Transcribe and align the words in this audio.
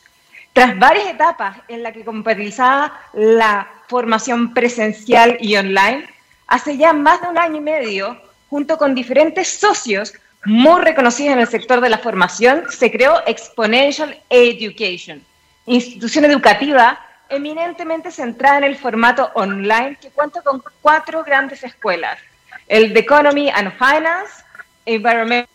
Tras 0.59 0.77
varias 0.77 1.07
etapas 1.07 1.57
en 1.69 1.85
las 1.85 1.93
que 1.93 2.05
compatibilizaba 2.05 3.01
la 3.13 3.69
formación 3.87 4.55
presencial 4.55 5.37
y 5.39 5.55
online, 5.55 6.09
hace 6.49 6.77
ya 6.77 6.93
más 6.93 7.23
de 7.23 7.29
un 7.29 7.39
año 7.39 7.59
y 7.59 7.61
medio, 7.61 8.21
junto 8.51 8.77
con 8.77 8.93
diferentes 8.93 9.47
socios 9.47 10.15
muy 10.45 10.81
reconocidos 10.81 11.35
en 11.35 11.39
el 11.39 11.47
sector 11.47 11.81
de 11.81 11.91
la 11.91 11.99
formación, 11.99 12.65
se 12.71 12.91
creó 12.91 13.23
Exponential 13.29 14.21
Education, 14.31 15.23
institución 15.67 16.25
educativa 16.25 17.07
eminentemente 17.29 18.11
centrada 18.11 18.59
en 18.59 18.65
el 18.65 18.77
formato 18.77 19.31
online 19.35 19.97
que 20.01 20.11
cuenta 20.11 20.43
con 20.43 20.61
cuatro 20.83 21.23
grandes 21.23 21.63
escuelas, 21.63 22.19
el 22.67 22.93
de 22.93 22.99
Economy 22.99 23.49
and 23.49 23.71
Finance, 23.79 24.43
Environment 24.87 25.49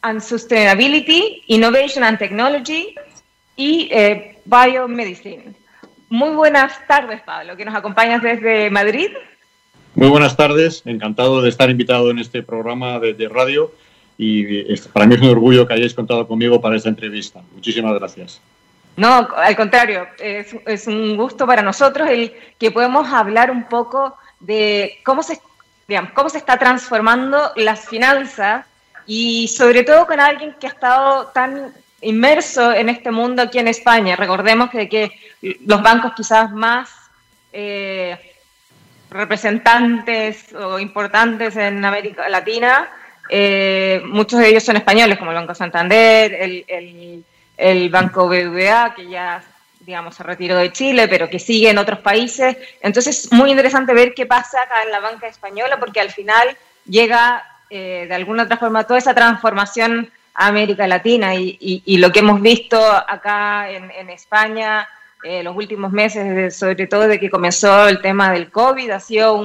and 0.00 0.22
Sustainability, 0.22 1.42
Innovation 1.48 2.02
and 2.02 2.18
Technology 2.18 2.96
y 3.56 3.88
eh, 3.90 4.38
Biomedicine. 4.44 5.54
Muy 6.08 6.30
buenas 6.30 6.86
tardes, 6.86 7.22
Pablo, 7.22 7.56
que 7.56 7.64
nos 7.64 7.74
acompañas 7.74 8.22
desde 8.22 8.70
Madrid. 8.70 9.10
Muy 9.94 10.08
buenas 10.08 10.36
tardes, 10.36 10.82
encantado 10.84 11.40
de 11.40 11.48
estar 11.48 11.70
invitado 11.70 12.10
en 12.10 12.18
este 12.18 12.42
programa 12.42 12.98
de, 12.98 13.28
radio 13.28 13.72
y 14.18 14.76
para 14.88 15.06
mí 15.06 15.14
es 15.14 15.20
un 15.20 15.28
orgullo 15.28 15.66
que 15.66 15.74
hayáis 15.74 15.94
contado 15.94 16.26
conmigo 16.26 16.60
para 16.60 16.76
esta 16.76 16.88
entrevista. 16.88 17.42
Muchísimas 17.52 17.94
gracias. 17.94 18.40
No, 18.96 19.28
al 19.36 19.56
contrario, 19.56 20.06
es, 20.18 20.86
un 20.86 21.16
gusto 21.16 21.46
para 21.46 21.62
nosotros 21.62 22.08
el 22.08 22.32
que 22.58 22.70
podemos 22.70 23.12
hablar 23.12 23.50
un 23.50 23.64
poco 23.68 24.16
de 24.40 24.98
cómo 25.04 25.22
se, 25.22 25.40
digamos, 25.88 26.12
cómo 26.12 26.28
se 26.28 26.38
está 26.38 26.58
transformando 26.58 27.52
las 27.56 27.86
finanzas 27.88 28.66
y 29.06 29.48
sobre 29.48 29.82
todo 29.82 30.06
con 30.06 30.20
alguien 30.20 30.54
que 30.60 30.66
ha 30.66 30.70
estado 30.70 31.26
tan 31.28 31.72
inmerso 32.04 32.72
en 32.72 32.88
este 32.88 33.10
mundo 33.10 33.42
aquí 33.42 33.58
en 33.58 33.68
España. 33.68 34.16
Recordemos 34.16 34.70
que, 34.70 35.10
los 35.66 35.82
bancos 35.82 36.12
quizás 36.16 36.52
más 36.52 36.90
eh, 37.52 38.16
representantes 39.10 40.52
o 40.54 40.78
importantes 40.78 41.56
en 41.56 41.84
América 41.84 42.28
Latina, 42.28 42.88
eh, 43.28 44.02
muchos 44.04 44.40
de 44.40 44.48
ellos 44.48 44.62
son 44.62 44.76
españoles, 44.76 45.18
como 45.18 45.30
el 45.30 45.36
Banco 45.36 45.54
Santander, 45.54 46.64
el, 47.56 47.90
Banco 47.90 48.28
BBVA, 48.28 48.94
que 48.94 49.08
ya 49.08 49.42
digamos, 49.80 50.14
se 50.14 50.22
retiró 50.22 50.56
de 50.56 50.72
Chile, 50.72 51.08
pero 51.08 51.28
que 51.28 51.38
sigue 51.38 51.68
en 51.68 51.78
otros 51.78 51.98
países. 51.98 52.56
Entonces, 52.80 53.30
muy 53.32 53.50
interesante 53.50 53.92
ver 53.92 54.14
qué 54.14 54.24
pasa 54.24 54.62
acá 54.62 54.82
en 54.82 54.90
la 54.90 55.00
banca 55.00 55.26
española, 55.26 55.78
porque 55.78 56.00
al 56.00 56.10
final 56.10 56.56
llega, 56.86 57.44
eh, 57.68 58.06
de 58.08 58.14
alguna 58.14 58.44
otra 58.44 58.56
forma, 58.56 58.84
toda 58.84 58.98
esa 58.98 59.14
transformación 59.14 60.10
América 60.34 60.86
Latina 60.86 61.34
y, 61.34 61.96
lo 61.98 62.10
que 62.10 62.18
hemos 62.18 62.40
visto 62.40 62.78
acá 62.78 63.70
en, 63.70 64.10
España 64.10 64.86
eh, 65.22 65.42
los 65.42 65.56
últimos 65.56 65.92
meses, 65.92 66.56
sobre 66.56 66.86
todo 66.86 67.08
de 67.08 67.18
que 67.18 67.30
comenzó 67.30 67.88
el 67.88 68.00
tema 68.02 68.32
del 68.32 68.50
COVID, 68.50 68.90
ha 68.90 69.00
sido 69.00 69.40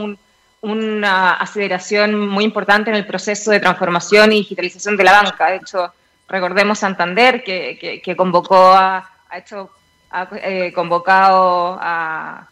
una 0.62 1.34
aceleración 1.34 2.20
muy 2.28 2.44
importante 2.44 2.90
en 2.90 2.98
el 2.98 3.06
proceso 3.06 3.52
de 3.52 3.60
transformación 3.60 4.34
y 4.34 4.38
digitalización 4.38 4.98
de 4.98 5.04
la 5.04 5.22
banca. 5.22 5.52
De 5.52 5.58
hecho, 5.58 5.94
recordemos 6.28 6.80
Santander, 6.80 7.44
que, 7.44 8.16
convocó 8.18 8.74
a, 8.74 9.10
ha 9.30 9.38
hecho, 9.38 9.70
ha, 10.12 10.28
eh, 10.42 10.74
convocado 10.74 11.78
a, 11.80 12.48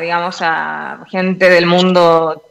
digamos, 0.00 0.38
a 0.42 1.04
gente 1.08 1.48
del 1.48 1.66
mundo 1.66 2.42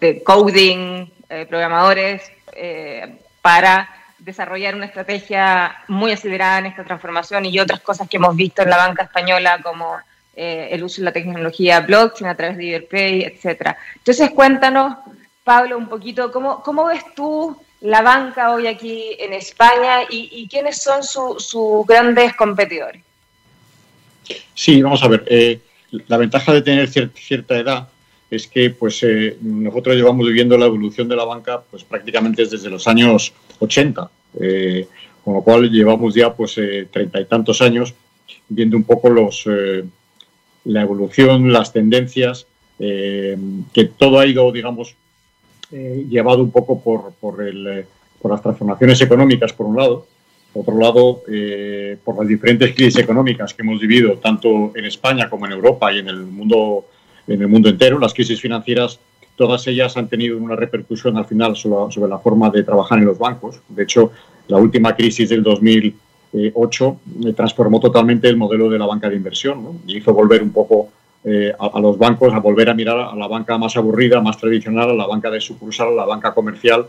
de 0.00 0.22
coding, 0.22 1.06
eh, 1.28 1.46
programadores, 1.48 2.22
eh, 2.52 3.21
para 3.42 3.88
desarrollar 4.18 4.76
una 4.76 4.86
estrategia 4.86 5.82
muy 5.88 6.12
acelerada 6.12 6.60
en 6.60 6.66
esta 6.66 6.84
transformación 6.84 7.44
y 7.44 7.58
otras 7.58 7.80
cosas 7.80 8.08
que 8.08 8.16
hemos 8.16 8.36
visto 8.36 8.62
en 8.62 8.70
la 8.70 8.76
banca 8.76 9.02
española 9.02 9.60
como 9.62 9.96
eh, 10.34 10.68
el 10.70 10.84
uso 10.84 11.02
de 11.02 11.06
la 11.06 11.12
tecnología 11.12 11.80
blockchain 11.80 12.30
a 12.30 12.36
través 12.36 12.56
de 12.56 12.64
Iberpay, 12.66 13.22
etcétera. 13.22 13.76
Entonces 13.96 14.30
cuéntanos, 14.30 14.96
Pablo, 15.42 15.76
un 15.76 15.88
poquito 15.88 16.30
cómo, 16.30 16.62
cómo 16.62 16.86
ves 16.86 17.02
tú 17.16 17.60
la 17.80 18.00
banca 18.00 18.52
hoy 18.52 18.68
aquí 18.68 19.16
en 19.18 19.32
España 19.32 20.04
y, 20.08 20.46
quiénes 20.48 20.80
son 20.80 21.02
sus 21.02 21.86
grandes 21.86 22.34
competidores. 22.34 23.02
Sí, 24.54 24.80
vamos 24.80 25.02
a 25.02 25.08
ver. 25.08 25.24
Eh, 25.26 25.60
la 26.06 26.16
ventaja 26.16 26.52
de 26.52 26.62
tener 26.62 26.88
cierta 26.88 27.56
edad 27.56 27.88
es 28.32 28.46
que 28.46 28.70
pues 28.70 29.02
eh, 29.02 29.36
nosotros 29.42 29.94
llevamos 29.94 30.26
viviendo 30.26 30.56
la 30.56 30.64
evolución 30.64 31.06
de 31.06 31.16
la 31.16 31.26
banca 31.26 31.62
pues 31.70 31.84
prácticamente 31.84 32.46
desde 32.46 32.70
los 32.70 32.88
años 32.88 33.34
80, 33.58 34.10
eh, 34.40 34.88
con 35.22 35.34
lo 35.34 35.42
cual 35.42 35.70
llevamos 35.70 36.14
ya 36.14 36.34
pues 36.34 36.56
eh, 36.56 36.88
treinta 36.90 37.20
y 37.20 37.26
tantos 37.26 37.60
años 37.60 37.92
viendo 38.48 38.78
un 38.78 38.84
poco 38.84 39.10
los 39.10 39.46
la 40.64 40.82
evolución, 40.82 41.52
las 41.52 41.72
tendencias, 41.72 42.46
que 42.78 43.90
todo 43.96 44.18
ha 44.18 44.26
ido, 44.26 44.50
digamos, 44.52 44.94
llevado 45.70 46.42
un 46.42 46.50
poco 46.50 46.80
por, 46.80 47.12
por, 47.14 47.42
el, 47.42 47.84
por 48.20 48.30
las 48.30 48.42
transformaciones 48.42 49.00
económicas, 49.00 49.52
por 49.52 49.66
un 49.66 49.76
lado, 49.76 50.06
por 50.52 50.62
otro 50.62 50.78
lado, 50.78 51.22
por 52.04 52.18
las 52.18 52.28
diferentes 52.28 52.74
crisis 52.74 52.98
económicas 52.98 53.54
que 53.54 53.62
hemos 53.62 53.80
vivido, 53.80 54.18
tanto 54.18 54.72
en 54.74 54.84
España 54.84 55.28
como 55.28 55.46
en 55.46 55.52
Europa 55.52 55.92
y 55.92 55.98
en 55.98 56.08
el 56.08 56.20
mundo 56.20 56.86
en 57.26 57.40
el 57.40 57.48
mundo 57.48 57.68
entero. 57.68 57.98
Las 57.98 58.14
crisis 58.14 58.40
financieras, 58.40 58.98
todas 59.36 59.66
ellas 59.66 59.96
han 59.96 60.08
tenido 60.08 60.36
una 60.38 60.56
repercusión 60.56 61.16
al 61.16 61.26
final 61.26 61.56
sobre, 61.56 62.08
la 62.08 62.18
forma 62.18 62.50
de 62.50 62.62
trabajar 62.62 62.98
en 62.98 63.06
los 63.06 63.18
bancos. 63.18 63.60
De 63.68 63.82
hecho, 63.82 64.12
la 64.48 64.58
última 64.58 64.94
crisis 64.94 65.28
del 65.28 65.42
2008 65.42 66.96
eh, 67.24 67.32
transformó 67.34 67.80
totalmente 67.80 68.28
el 68.28 68.36
modelo 68.36 68.68
de 68.68 68.78
la 68.78 68.86
banca 68.86 69.08
de 69.08 69.16
inversión 69.16 69.80
y 69.86 69.98
hizo 69.98 70.12
volver 70.12 70.42
un 70.42 70.50
poco 70.50 70.90
eh, 71.24 71.52
a, 71.56 71.78
los 71.78 71.96
bancos 71.96 72.34
a 72.34 72.40
volver 72.40 72.68
a 72.68 72.74
mirar 72.74 72.98
a 72.98 73.14
la 73.14 73.28
banca 73.28 73.56
más 73.56 73.76
aburrida, 73.76 74.20
más 74.20 74.38
tradicional, 74.38 74.90
a 74.90 74.94
la 74.94 75.06
banca 75.06 75.30
de 75.30 75.40
sucursal, 75.40 75.88
a 75.88 75.92
la 75.92 76.04
banca 76.04 76.34
comercial 76.34 76.86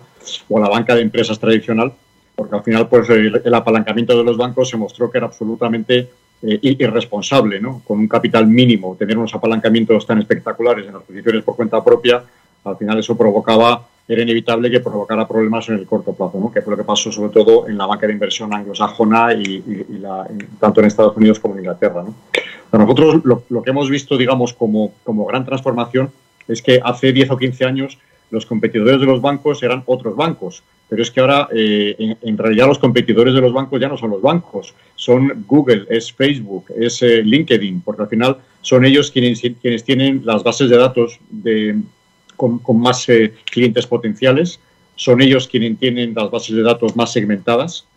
o 0.49 0.57
a 0.57 0.61
la 0.61 0.69
banca 0.69 0.95
de 0.95 1.01
empresas 1.01 1.37
tradicional, 1.37 1.93
porque 2.35 2.55
al 2.55 2.63
final 2.63 2.87
pues, 2.89 3.07
el 3.09 3.53
apalancamiento 3.53 4.17
de 4.17 4.23
los 4.23 4.35
bancos 4.35 4.69
se 4.69 4.77
mostró 4.77 5.11
que 5.11 5.19
era 5.19 5.27
absolutamente 5.27 6.09
eh, 6.45 6.59
irresponsable, 6.61 7.59
¿no? 7.61 7.81
Con 7.87 7.99
un 7.99 8.07
capital 8.07 8.45
mínimo, 8.47 8.97
tener 8.99 9.17
unos 9.17 9.33
apalancamientos 9.33 10.05
tan 10.05 10.19
espectaculares 10.19 10.85
en 10.85 10.93
las 10.93 11.03
posiciones 11.03 11.41
por 11.41 11.55
cuenta 11.55 11.81
propia, 11.81 12.21
al 12.65 12.75
final 12.75 12.99
eso 12.99 13.15
provocaba, 13.15 13.87
era 14.05 14.21
inevitable 14.21 14.69
que 14.69 14.81
provocara 14.81 15.25
problemas 15.25 15.69
en 15.69 15.75
el 15.75 15.85
corto 15.85 16.13
plazo, 16.13 16.37
¿no? 16.39 16.51
Que 16.51 16.61
fue 16.61 16.71
lo 16.71 16.77
que 16.77 16.83
pasó 16.83 17.13
sobre 17.13 17.31
todo 17.31 17.69
en 17.69 17.77
la 17.77 17.85
banca 17.85 18.07
de 18.07 18.13
inversión 18.13 18.53
anglosajona 18.53 19.33
y, 19.33 19.63
tanto 20.59 20.81
en 20.81 20.87
Estados 20.87 21.15
Unidos 21.15 21.39
como 21.39 21.53
en 21.53 21.61
Inglaterra, 21.61 22.03
¿no? 22.03 22.13
nosotros 22.77 23.21
lo, 23.23 23.61
que 23.61 23.69
hemos 23.69 23.89
visto, 23.89 24.17
digamos, 24.17 24.51
como, 24.53 24.93
como 25.03 25.25
gran 25.25 25.45
transformación 25.45 26.11
es 26.47 26.61
que 26.61 26.81
hace 26.83 27.13
10 27.13 27.31
o 27.31 27.37
15 27.37 27.65
años 27.65 27.99
los 28.31 28.45
competidores 28.45 28.99
de 28.99 29.05
los 29.05 29.21
bancos 29.21 29.61
eran 29.63 29.83
otros 29.85 30.15
bancos, 30.15 30.63
pero 30.93 31.01
es 31.01 31.09
que 31.09 31.21
ahora 31.21 31.49
eh, 31.51 32.15
en, 32.21 32.37
realidad 32.37 32.67
los 32.67 32.77
competidores 32.77 33.33
de 33.33 33.41
los 33.41 33.51
bancos 33.51 33.81
ya 33.81 33.87
no 33.87 33.97
son 33.97 34.11
los 34.11 34.21
bancos, 34.21 34.75
son 34.93 35.43
Google, 35.47 35.87
es 35.89 36.13
Facebook, 36.13 36.65
es 36.79 37.01
eh, 37.01 37.23
LinkedIn, 37.23 37.81
porque 37.81 38.03
al 38.03 38.09
final 38.09 38.37
son 38.61 38.85
ellos 38.85 39.09
quienes, 39.09 39.41
tienen 39.85 40.21
las 40.23 40.43
bases 40.43 40.69
de 40.69 40.77
datos 40.77 41.17
de, 41.31 41.79
con, 42.35 42.61
más 42.79 43.09
eh, 43.09 43.33
clientes 43.45 43.87
potenciales, 43.87 44.59
son 44.95 45.19
ellos 45.23 45.47
quienes 45.47 45.79
tienen 45.79 46.13
las 46.15 46.29
bases 46.29 46.55
de 46.55 46.61
datos 46.61 46.95
más 46.95 47.11
segmentadas, 47.11 47.87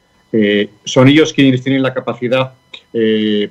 son 0.84 1.08
ellos 1.08 1.34
quienes 1.34 1.62
tienen 1.62 1.82
la 1.82 1.92
capacidad 1.92 2.54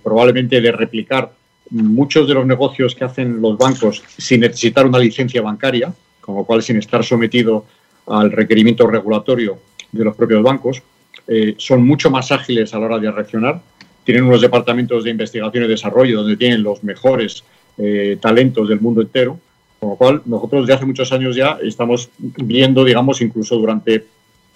probablemente 0.04 0.60
de 0.60 0.72
replicar 0.72 1.32
muchos 1.70 2.28
de 2.28 2.34
los 2.34 2.48
negocios 2.48 2.96
que 2.96 3.04
hacen 3.04 3.42
los 3.42 3.60
bancos 3.60 4.02
sin 4.18 4.40
necesitar 4.40 4.88
una 4.88 4.98
licencia 4.98 5.44
bancaria, 5.44 5.94
con 6.20 6.36
lo 6.36 6.44
cual 6.44 6.64
sin 6.64 6.78
estar 6.78 7.04
sometido 7.04 7.66
al 8.08 8.32
requerimiento 8.32 8.88
regulatorio 8.88 9.60
de 9.92 10.04
los 10.04 10.16
propios 10.16 10.44
bancos, 10.44 10.82
eh, 11.28 11.56
son 11.58 11.86
mucho 11.86 12.10
más 12.10 12.32
ágiles 12.32 12.74
a 12.74 12.80
la 12.80 12.86
hora 12.86 13.00
de 13.00 13.12
reaccionar, 13.12 13.62
tienen 14.04 14.26
unos 14.26 14.42
departamentos 14.42 15.04
de 15.04 15.10
investigación 15.10 15.64
y 15.64 15.68
desarrollo 15.68 16.20
donde 16.20 16.38
tienen 16.38 16.62
los 16.62 16.84
mejores 16.84 17.44
eh, 17.78 18.18
talentos 18.22 18.70
del 18.70 18.80
mundo 18.80 19.02
entero, 19.02 19.40
con 19.80 19.90
lo 19.90 19.96
cual 19.96 20.22
nosotros 20.26 20.64
desde 20.64 20.74
hace 20.74 20.86
muchos 20.86 21.12
años 21.12 21.36
ya 21.36 21.58
estamos 21.64 22.10
viendo, 22.18 22.84
digamos, 22.84 23.22
incluso 23.22 23.58
durante 23.58 24.06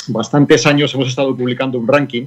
bastantes 0.07 0.65
años 0.65 0.93
hemos 0.93 1.09
estado 1.09 1.35
publicando 1.35 1.79
un 1.79 1.87
ranking 1.87 2.25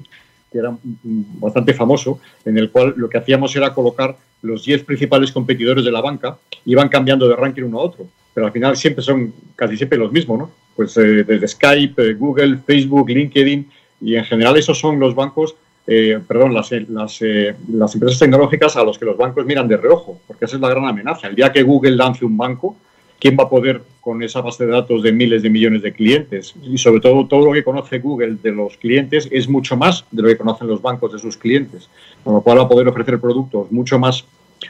que 0.50 0.58
era 0.58 0.76
bastante 0.82 1.72
famoso, 1.72 2.20
en 2.44 2.58
el 2.58 2.70
cual 2.70 2.92
lo 2.96 3.08
que 3.08 3.16
hacíamos 3.16 3.56
era 3.56 3.72
colocar 3.72 4.16
los 4.42 4.64
10 4.64 4.84
principales 4.84 5.32
competidores 5.32 5.82
de 5.82 5.90
la 5.90 6.02
banca, 6.02 6.36
iban 6.66 6.90
cambiando 6.90 7.26
de 7.26 7.36
ranking 7.36 7.62
uno 7.62 7.78
a 7.78 7.84
otro 7.84 8.06
pero 8.34 8.46
al 8.46 8.52
final 8.52 8.76
siempre 8.76 9.02
son 9.02 9.32
casi 9.56 9.76
siempre 9.76 9.98
los 9.98 10.12
mismos, 10.12 10.38
¿no? 10.38 10.50
Pues 10.74 10.96
eh, 10.96 11.24
desde 11.24 11.48
Skype, 11.48 12.10
eh, 12.10 12.14
Google, 12.14 12.58
Facebook, 12.66 13.08
LinkedIn, 13.08 13.68
y 14.00 14.16
en 14.16 14.24
general 14.24 14.56
esos 14.56 14.78
son 14.78 14.98
los 14.98 15.14
bancos, 15.14 15.54
eh, 15.86 16.18
perdón, 16.26 16.54
las, 16.54 16.70
las, 16.88 17.20
las, 17.68 17.94
empresas 17.94 18.18
tecnológicas 18.18 18.76
a 18.76 18.84
los 18.84 18.98
que 18.98 19.04
los 19.04 19.16
bancos 19.16 19.44
miran 19.44 19.68
de 19.68 19.76
reojo, 19.76 20.20
porque 20.26 20.46
esa 20.46 20.56
es 20.56 20.62
la 20.62 20.70
gran 20.70 20.86
amenaza. 20.86 21.28
El 21.28 21.34
día 21.34 21.52
que 21.52 21.62
Google 21.62 21.96
lance 21.96 22.24
un 22.24 22.36
banco, 22.36 22.76
¿quién 23.18 23.36
va 23.38 23.44
a 23.44 23.48
poder 23.48 23.82
con 24.00 24.22
esa 24.22 24.40
base 24.40 24.64
de 24.64 24.72
datos 24.72 25.02
de 25.02 25.12
miles 25.12 25.42
de 25.42 25.50
millones 25.50 25.82
de 25.82 25.92
clientes? 25.92 26.54
Y 26.62 26.78
sobre 26.78 27.00
todo, 27.00 27.26
todo 27.26 27.46
lo 27.46 27.52
que 27.52 27.62
conoce 27.62 27.98
Google 27.98 28.36
de 28.42 28.50
los 28.50 28.76
clientes 28.76 29.28
es 29.30 29.48
mucho 29.48 29.76
más 29.76 30.04
de 30.10 30.22
lo 30.22 30.28
que 30.28 30.36
conocen 30.36 30.68
los 30.68 30.80
bancos 30.80 31.12
de 31.12 31.18
sus 31.18 31.36
clientes, 31.36 31.88
con 32.24 32.34
lo 32.34 32.40
cual 32.40 32.58
va 32.58 32.62
a 32.62 32.68
poder 32.68 32.88
ofrecer 32.88 33.20
productos 33.20 33.70
mucho 33.70 33.98
más 33.98 34.24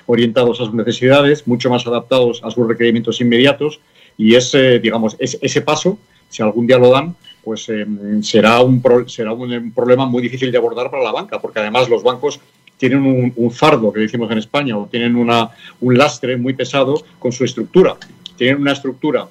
orientados 0.06 0.60
a 0.60 0.64
sus 0.64 0.74
necesidades, 0.74 1.46
mucho 1.46 1.70
más 1.70 1.86
adaptados 1.86 2.40
a 2.42 2.50
sus 2.50 2.66
requerimientos 2.66 3.20
inmediatos 3.20 3.80
y 4.16 4.34
ese, 4.34 4.78
digamos, 4.78 5.16
ese, 5.18 5.62
paso, 5.62 5.98
si 6.28 6.42
algún 6.42 6.66
día 6.66 6.78
lo 6.78 6.90
dan, 6.90 7.14
pues 7.42 7.68
eh, 7.68 7.84
será, 8.22 8.60
un, 8.60 8.82
será 9.08 9.32
un, 9.32 9.72
problema 9.72 10.06
muy 10.06 10.22
difícil 10.22 10.52
de 10.52 10.58
abordar 10.58 10.90
para 10.90 11.02
la 11.02 11.12
banca, 11.12 11.40
porque 11.40 11.60
además 11.60 11.88
los 11.88 12.02
bancos 12.02 12.40
tienen 12.76 13.32
un, 13.36 13.50
fardo, 13.50 13.92
que 13.92 14.00
decimos 14.00 14.30
en 14.30 14.38
España, 14.38 14.76
o 14.76 14.86
tienen 14.86 15.16
una, 15.16 15.50
un 15.80 15.96
lastre 15.96 16.36
muy 16.36 16.54
pesado 16.54 17.02
con 17.18 17.30
su 17.30 17.44
estructura. 17.44 17.96
Tienen 18.36 18.60
una 18.60 18.72
estructura 18.72 19.28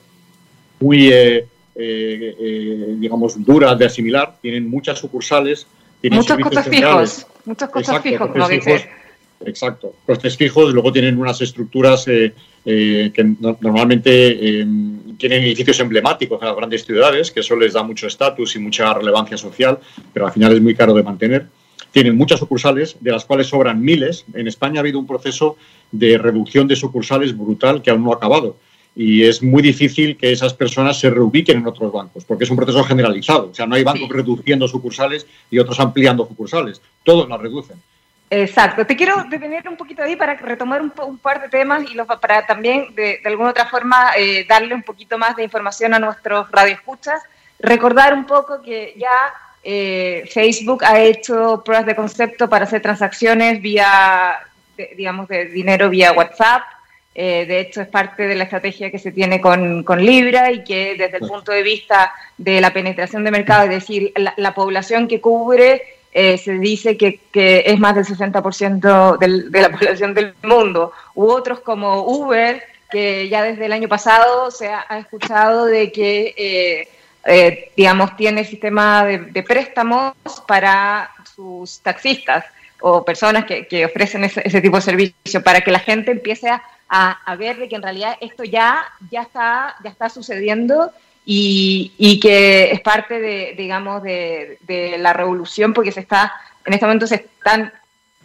muy, 0.80 1.10
eh, 1.12 1.46
eh, 1.76 2.96
digamos, 2.98 3.44
dura 3.44 3.76
de 3.76 3.86
asimilar, 3.86 4.38
tienen 4.42 4.70
muchas 4.70 5.00
sucursales. 5.00 5.68
Tienen 6.00 6.18
muchos 6.18 6.38
costos 6.40 6.66
fijos, 6.66 7.28
muchos 7.46 7.70
costos 7.70 8.02
fijos, 8.02 8.30
como 8.32 8.48
dices 8.48 8.88
Exacto. 9.46 9.94
Costes 10.06 10.38
fijos, 10.38 10.74
luego 10.74 10.92
tienen 10.92 11.18
unas 11.18 11.42
estructuras 11.42 12.08
eh, 12.08 12.34
eh, 12.66 13.12
que 13.14 13.24
normalmente 13.24 14.12
eh, 14.62 14.68
tienen 15.18 15.44
edificios 15.44 15.80
emblemáticos 15.80 16.42
en 16.42 16.48
las 16.48 16.56
grandes 16.56 16.86
ciudades, 16.86 17.32
que 17.32 17.40
eso 17.40 17.56
les 17.56 17.74
da 17.74 17.84
mucho 17.84 18.08
estatus 18.08 18.56
y 18.56 18.60
mucha 18.60 18.94
relevancia 18.94 19.38
social, 19.38 19.80
pero 20.14 20.28
al 20.28 20.32
final 20.32 20.54
es 20.54 20.62
muy 20.62 20.76
caro 20.76 20.94
de 20.94 21.04
mantener. 21.04 21.48
Tienen 21.92 22.16
muchas 22.16 22.40
sucursales, 22.40 22.96
de 23.00 23.12
las 23.12 23.26
cuales 23.26 23.48
sobran 23.48 23.82
miles. 23.82 24.26
En 24.34 24.48
España 24.48 24.80
ha 24.80 24.82
habido 24.82 25.00
un 25.00 25.08
proceso 25.08 25.58
de 25.92 26.18
reducción 26.18 26.68
de 26.68 26.76
sucursales 26.76 27.38
brutal 27.38 27.82
que 27.82 27.92
aún 27.92 28.04
no 28.04 28.14
ha 28.14 28.16
acabado. 28.16 28.56
Y 28.96 29.24
es 29.24 29.42
muy 29.42 29.62
difícil 29.62 30.18
que 30.18 30.32
esas 30.32 30.54
personas 30.54 31.00
se 31.00 31.10
reubiquen 31.10 31.60
en 31.60 31.68
otros 31.68 31.92
bancos, 31.92 32.26
porque 32.26 32.44
es 32.44 32.50
un 32.50 32.58
proceso 32.58 32.84
generalizado. 32.84 33.50
O 33.52 33.54
sea, 33.54 33.66
no 33.66 33.76
hay 33.76 33.84
bancos 33.84 34.10
reduciendo 34.10 34.68
sucursales 34.68 35.26
y 35.50 35.60
otros 35.60 35.80
ampliando 35.80 36.28
sucursales. 36.28 36.82
Todos 37.04 37.28
las 37.28 37.40
reducen. 37.40 37.78
Exacto. 38.34 38.86
Te 38.86 38.96
quiero 38.96 39.26
detener 39.26 39.68
un 39.68 39.76
poquito 39.76 40.04
ahí 40.04 40.16
para 40.16 40.36
retomar 40.36 40.82
un, 40.82 41.18
par 41.18 41.42
de 41.42 41.50
temas 41.50 41.84
y 41.84 41.98
para 41.98 42.46
también, 42.46 42.96
de, 42.96 43.20
alguna 43.26 43.50
otra 43.50 43.66
forma, 43.66 44.12
eh, 44.18 44.46
darle 44.48 44.74
un 44.74 44.84
poquito 44.84 45.18
más 45.18 45.36
de 45.36 45.44
información 45.44 45.94
a 45.94 46.00
nuestros 46.00 46.50
radioescuchas. 46.50 47.22
Recordar 47.60 48.14
un 48.14 48.26
poco 48.26 48.62
que 48.62 48.94
ya 48.98 49.10
eh, 49.62 50.24
Facebook 50.32 50.86
ha 50.86 51.02
hecho 51.02 51.62
pruebas 51.66 51.86
de 51.86 51.94
concepto 51.94 52.50
para 52.50 52.64
hacer 52.64 52.82
transacciones 52.82 53.62
vía, 53.62 54.40
digamos, 54.96 55.28
de 55.28 55.48
dinero 55.48 55.90
vía 55.90 56.14
WhatsApp. 56.14 56.62
Eh, 57.14 57.46
de 57.46 57.60
hecho, 57.60 57.82
es 57.82 57.90
parte 57.90 58.28
de 58.28 58.36
la 58.36 58.46
estrategia 58.46 58.90
que 58.90 58.98
se 58.98 59.12
tiene 59.12 59.42
con, 59.42 59.84
Libra 59.98 60.54
y 60.54 60.64
que 60.64 60.96
desde 60.98 61.18
el 61.18 61.28
punto 61.28 61.52
de 61.52 61.64
vista 61.64 62.14
de 62.38 62.62
la 62.62 62.72
penetración 62.72 63.26
de 63.26 63.32
mercado, 63.32 63.64
es 63.64 63.72
decir, 63.72 64.14
la 64.16 64.54
población 64.54 65.10
que 65.10 65.20
cubre 65.20 66.00
eh, 66.14 66.38
se 66.38 66.54
dice 66.54 66.98
que, 66.98 67.22
que, 67.32 67.64
es 67.66 67.80
más 67.80 67.96
del 67.96 68.06
60% 68.06 69.18
del, 69.18 69.52
de 69.52 69.62
la 69.62 69.70
población 69.78 70.14
del 70.14 70.34
mundo, 70.44 70.92
u 71.16 71.30
otros 71.30 71.62
como 71.62 72.04
Uber, 72.04 72.62
que 72.90 73.30
ya 73.30 73.42
desde 73.42 73.66
el 73.66 73.72
año 73.72 73.88
pasado 73.88 74.52
se 74.52 74.68
ha, 74.68 74.86
escuchado 75.00 75.66
de 75.66 75.92
que, 75.92 76.36
eh, 76.38 76.90
eh, 77.26 77.72
digamos, 77.78 78.18
tiene 78.18 78.44
sistema 78.44 79.06
de, 79.06 79.44
préstamos 79.44 80.14
para 80.46 81.10
sus 81.34 81.80
taxistas 81.80 82.44
o 82.82 83.06
personas 83.06 83.46
que, 83.46 83.86
ofrecen 83.86 84.26
ese, 84.26 84.42
ese, 84.44 84.60
tipo 84.60 84.76
de 84.76 84.82
servicio, 84.82 85.42
para 85.44 85.62
que 85.62 85.72
la 85.72 85.80
gente 85.80 86.12
empiece 86.12 86.50
a, 86.50 86.62
a, 86.90 87.36
ver 87.38 87.58
de 87.58 87.70
que 87.70 87.76
en 87.78 87.84
realidad 87.84 88.18
esto 88.20 88.44
ya, 88.44 88.84
ya, 89.10 89.22
está, 89.22 89.76
ya 89.82 89.90
está 89.90 90.10
sucediendo 90.10 90.92
y, 91.26 92.20
que 92.20 92.72
es 92.72 92.82
parte 92.82 93.20
de, 93.20 93.54
digamos, 93.58 94.04
de, 94.04 94.58
la 94.98 95.14
revolución 95.14 95.74
porque 95.74 95.92
se 95.92 96.02
está, 96.02 96.34
en 96.66 96.74
este 96.74 96.86
momento 96.86 97.08
se 97.08 97.16
están, 97.16 97.72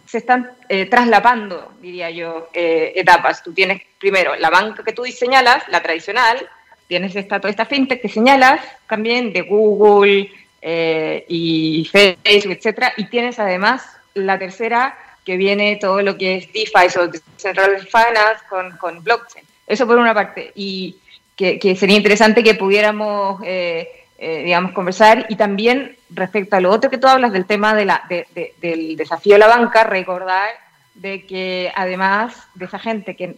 se 0.05 0.19
están 0.19 0.51
eh, 0.69 0.85
traslapando, 0.85 1.73
diría 1.81 2.09
yo, 2.09 2.49
eh, 2.53 2.93
etapas. 2.95 3.43
Tú 3.43 3.53
tienes 3.53 3.81
primero 3.99 4.35
la 4.35 4.49
banca 4.49 4.83
que 4.83 4.93
tú 4.93 5.03
señalas, 5.05 5.63
la 5.69 5.81
tradicional, 5.81 6.47
tienes 6.87 7.15
esta, 7.15 7.39
toda 7.39 7.51
esta 7.51 7.65
fintech 7.65 8.01
que 8.01 8.09
señalas, 8.09 8.61
también 8.87 9.33
de 9.33 9.41
Google 9.41 10.31
eh, 10.61 11.25
y 11.27 11.85
Facebook, 11.91 12.53
etcétera, 12.53 12.93
y 12.97 13.05
tienes 13.05 13.39
además 13.39 13.83
la 14.13 14.39
tercera 14.39 14.97
que 15.23 15.37
viene 15.37 15.75
todo 15.75 16.01
lo 16.01 16.17
que 16.17 16.37
es 16.37 16.53
DeFi 16.53 16.97
o 16.97 17.11
Central 17.35 17.79
Finance 17.81 18.43
con, 18.49 18.77
con 18.77 19.03
blockchain. 19.03 19.45
Eso 19.67 19.85
por 19.85 19.97
una 19.97 20.13
parte. 20.13 20.53
Y, 20.55 20.95
que, 21.37 21.75
sería 21.75 21.95
interesante 21.95 22.43
que 22.43 22.55
pudiéramos, 22.55 23.39
eh, 23.45 23.87
eh, 24.17 24.43
digamos, 24.43 24.71
conversar. 24.71 25.27
Y 25.29 25.35
también 25.35 25.95
respecto 26.09 26.55
a 26.55 26.59
lo 26.59 26.71
otro 26.71 26.89
que 26.89 26.97
tú 26.97 27.07
hablas 27.07 27.31
del 27.31 27.45
tema 27.45 27.75
de 27.75 27.85
la, 27.85 28.03
del 28.09 28.97
desafío 28.97 29.33
de 29.33 29.39
la 29.39 29.47
banca, 29.47 29.83
recordar 29.83 30.49
de 30.95 31.25
que 31.25 31.71
además 31.75 32.35
de 32.55 32.65
esa 32.65 32.79
gente 32.79 33.15
que, 33.15 33.35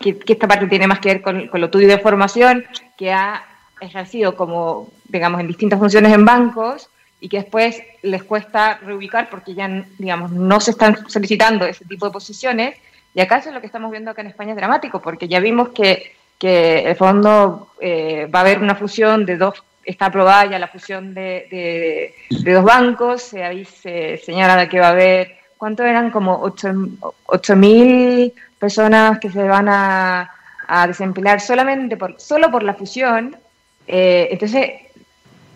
que, 0.00 0.18
esta 0.26 0.48
parte 0.48 0.66
tiene 0.66 0.86
más 0.86 1.00
que 1.00 1.10
ver 1.10 1.22
con, 1.22 1.48
con 1.48 1.60
lo 1.60 1.68
tuyo 1.68 1.86
de 1.86 1.98
formación, 1.98 2.64
que 2.96 3.12
ha 3.12 3.44
ejercido 3.80 4.34
como, 4.34 4.88
digamos, 5.04 5.40
en 5.40 5.48
distintas 5.48 5.78
funciones 5.78 6.12
en 6.14 6.24
bancos 6.24 6.88
y 7.20 7.28
que 7.28 7.38
después 7.38 7.82
les 8.02 8.22
cuesta 8.22 8.78
reubicar 8.78 9.28
porque 9.28 9.54
ya, 9.54 9.84
digamos, 9.98 10.30
no 10.32 10.60
se 10.60 10.70
están 10.70 11.08
solicitando 11.10 11.66
ese 11.66 11.84
tipo 11.84 12.06
de 12.06 12.12
posiciones. 12.12 12.76
Y 13.14 13.20
acá 13.20 13.38
eso 13.38 13.48
es 13.48 13.54
lo 13.54 13.60
que 13.60 13.66
estamos 13.66 13.90
viendo 13.90 14.10
acá 14.10 14.22
en 14.22 14.28
España 14.28 14.52
es 14.52 14.56
dramático, 14.56 15.02
porque 15.02 15.28
ya 15.28 15.40
vimos 15.40 15.70
que 15.70 16.17
que 16.38 16.80
el 16.80 16.96
fondo 16.96 17.68
eh, 17.80 18.28
va 18.32 18.40
a 18.40 18.42
haber 18.42 18.60
una 18.60 18.76
fusión 18.76 19.26
de 19.26 19.36
dos, 19.36 19.62
está 19.84 20.06
aprobada 20.06 20.46
ya 20.46 20.58
la 20.58 20.68
fusión 20.68 21.12
de, 21.14 22.14
de, 22.30 22.52
dos 22.52 22.64
bancos, 22.64 23.22
se, 23.22 23.42
ahí 23.42 23.64
se 23.64 24.18
señala 24.18 24.68
que 24.68 24.78
va 24.78 24.88
a 24.88 24.92
haber, 24.92 25.36
¿cuánto 25.56 25.82
eran? 25.82 26.10
Como 26.10 26.42
8.000 26.42 28.32
personas 28.58 29.18
que 29.18 29.30
se 29.30 29.42
van 29.42 29.68
a, 29.68 30.30
a, 30.66 30.86
desemplear 30.86 31.40
solamente 31.40 31.96
por, 31.96 32.20
solo 32.20 32.50
por 32.50 32.62
la 32.62 32.74
fusión. 32.74 33.36
Eh, 33.86 34.28
entonces, 34.30 34.70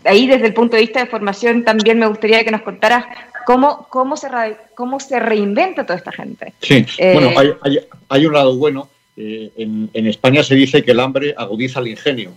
ahí 0.04 0.26
desde 0.26 0.46
el 0.46 0.54
punto 0.54 0.76
de 0.76 0.82
vista 0.82 1.00
de 1.00 1.06
formación 1.06 1.64
también 1.64 1.98
me 1.98 2.06
gustaría 2.06 2.42
que 2.42 2.50
nos 2.50 2.62
contaras 2.62 3.04
cómo, 3.44 3.86
cómo, 3.88 4.16
se, 4.16 4.28
cómo 4.74 4.98
se 4.98 5.20
reinventa 5.20 5.84
toda 5.84 5.98
esta 5.98 6.12
gente. 6.12 6.54
Sí, 6.60 6.86
bueno, 6.98 7.28
eh, 7.28 7.34
hay, 7.36 7.52
hay, 7.62 7.80
hay 8.08 8.26
un 8.26 8.32
lado 8.32 8.56
bueno 8.56 8.88
eh, 9.24 9.52
en, 9.56 10.06
España 10.06 10.42
se 10.42 10.56
dice 10.56 10.82
que 10.82 10.90
el 10.90 11.00
hambre 11.00 11.32
agudiza 11.36 11.78
el 11.78 11.88
ingenio. 11.88 12.32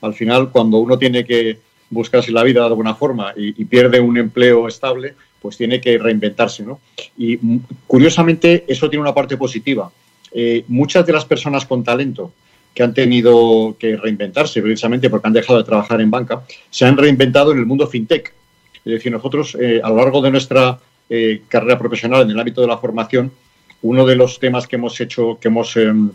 Al 0.00 0.14
final, 0.14 0.50
cuando 0.50 0.78
uno 0.78 0.96
tiene 0.96 1.24
que 1.24 1.58
buscarse 1.90 2.32
la 2.32 2.42
vida 2.42 2.60
de 2.60 2.66
alguna 2.66 2.94
forma 2.94 3.34
y, 3.36 3.64
pierde 3.66 4.00
un 4.00 4.16
empleo 4.16 4.66
estable, 4.66 5.14
pues 5.42 5.58
tiene 5.58 5.82
que 5.82 5.98
reinventarse. 5.98 6.62
¿no? 6.62 6.80
Y 7.18 7.36
mm, 7.36 7.58
curiosamente, 7.86 8.64
eso 8.66 8.88
tiene 8.88 9.02
una 9.02 9.12
parte 9.14 9.36
positiva. 9.36 9.90
Eh, 10.32 10.64
muchas 10.68 11.04
de 11.06 11.12
las 11.12 11.26
personas 11.26 11.66
con 11.66 11.84
talento 11.84 12.32
que 12.74 12.82
han 12.82 12.94
tenido 12.94 13.76
que 13.78 13.96
reinventarse 13.96 14.62
precisamente 14.62 15.10
porque 15.10 15.28
han 15.28 15.32
dejado 15.34 15.58
de 15.58 15.64
trabajar 15.64 16.00
en 16.00 16.10
banca, 16.10 16.42
se 16.70 16.86
han 16.86 16.96
reinventado 16.96 17.52
en 17.52 17.58
el 17.58 17.66
mundo 17.66 17.86
fintech. 17.86 18.32
Es 18.84 18.92
decir, 18.94 19.12
nosotros 19.12 19.56
eh, 19.60 19.80
a 19.84 19.90
lo 19.90 19.96
largo 19.96 20.22
de 20.22 20.30
nuestra 20.30 20.80
eh, 21.08 21.42
carrera 21.48 21.78
profesional 21.78 22.22
en 22.22 22.30
el 22.30 22.40
ámbito 22.40 22.62
de 22.62 22.66
la 22.66 22.78
formación, 22.78 23.30
uno 23.84 24.06
de 24.06 24.16
los 24.16 24.40
temas 24.40 24.66
que 24.66 24.76
hemos 24.76 24.98
hecho, 25.00 25.38
que 25.38 25.48
hemos 25.48 25.76
em, 25.76 26.10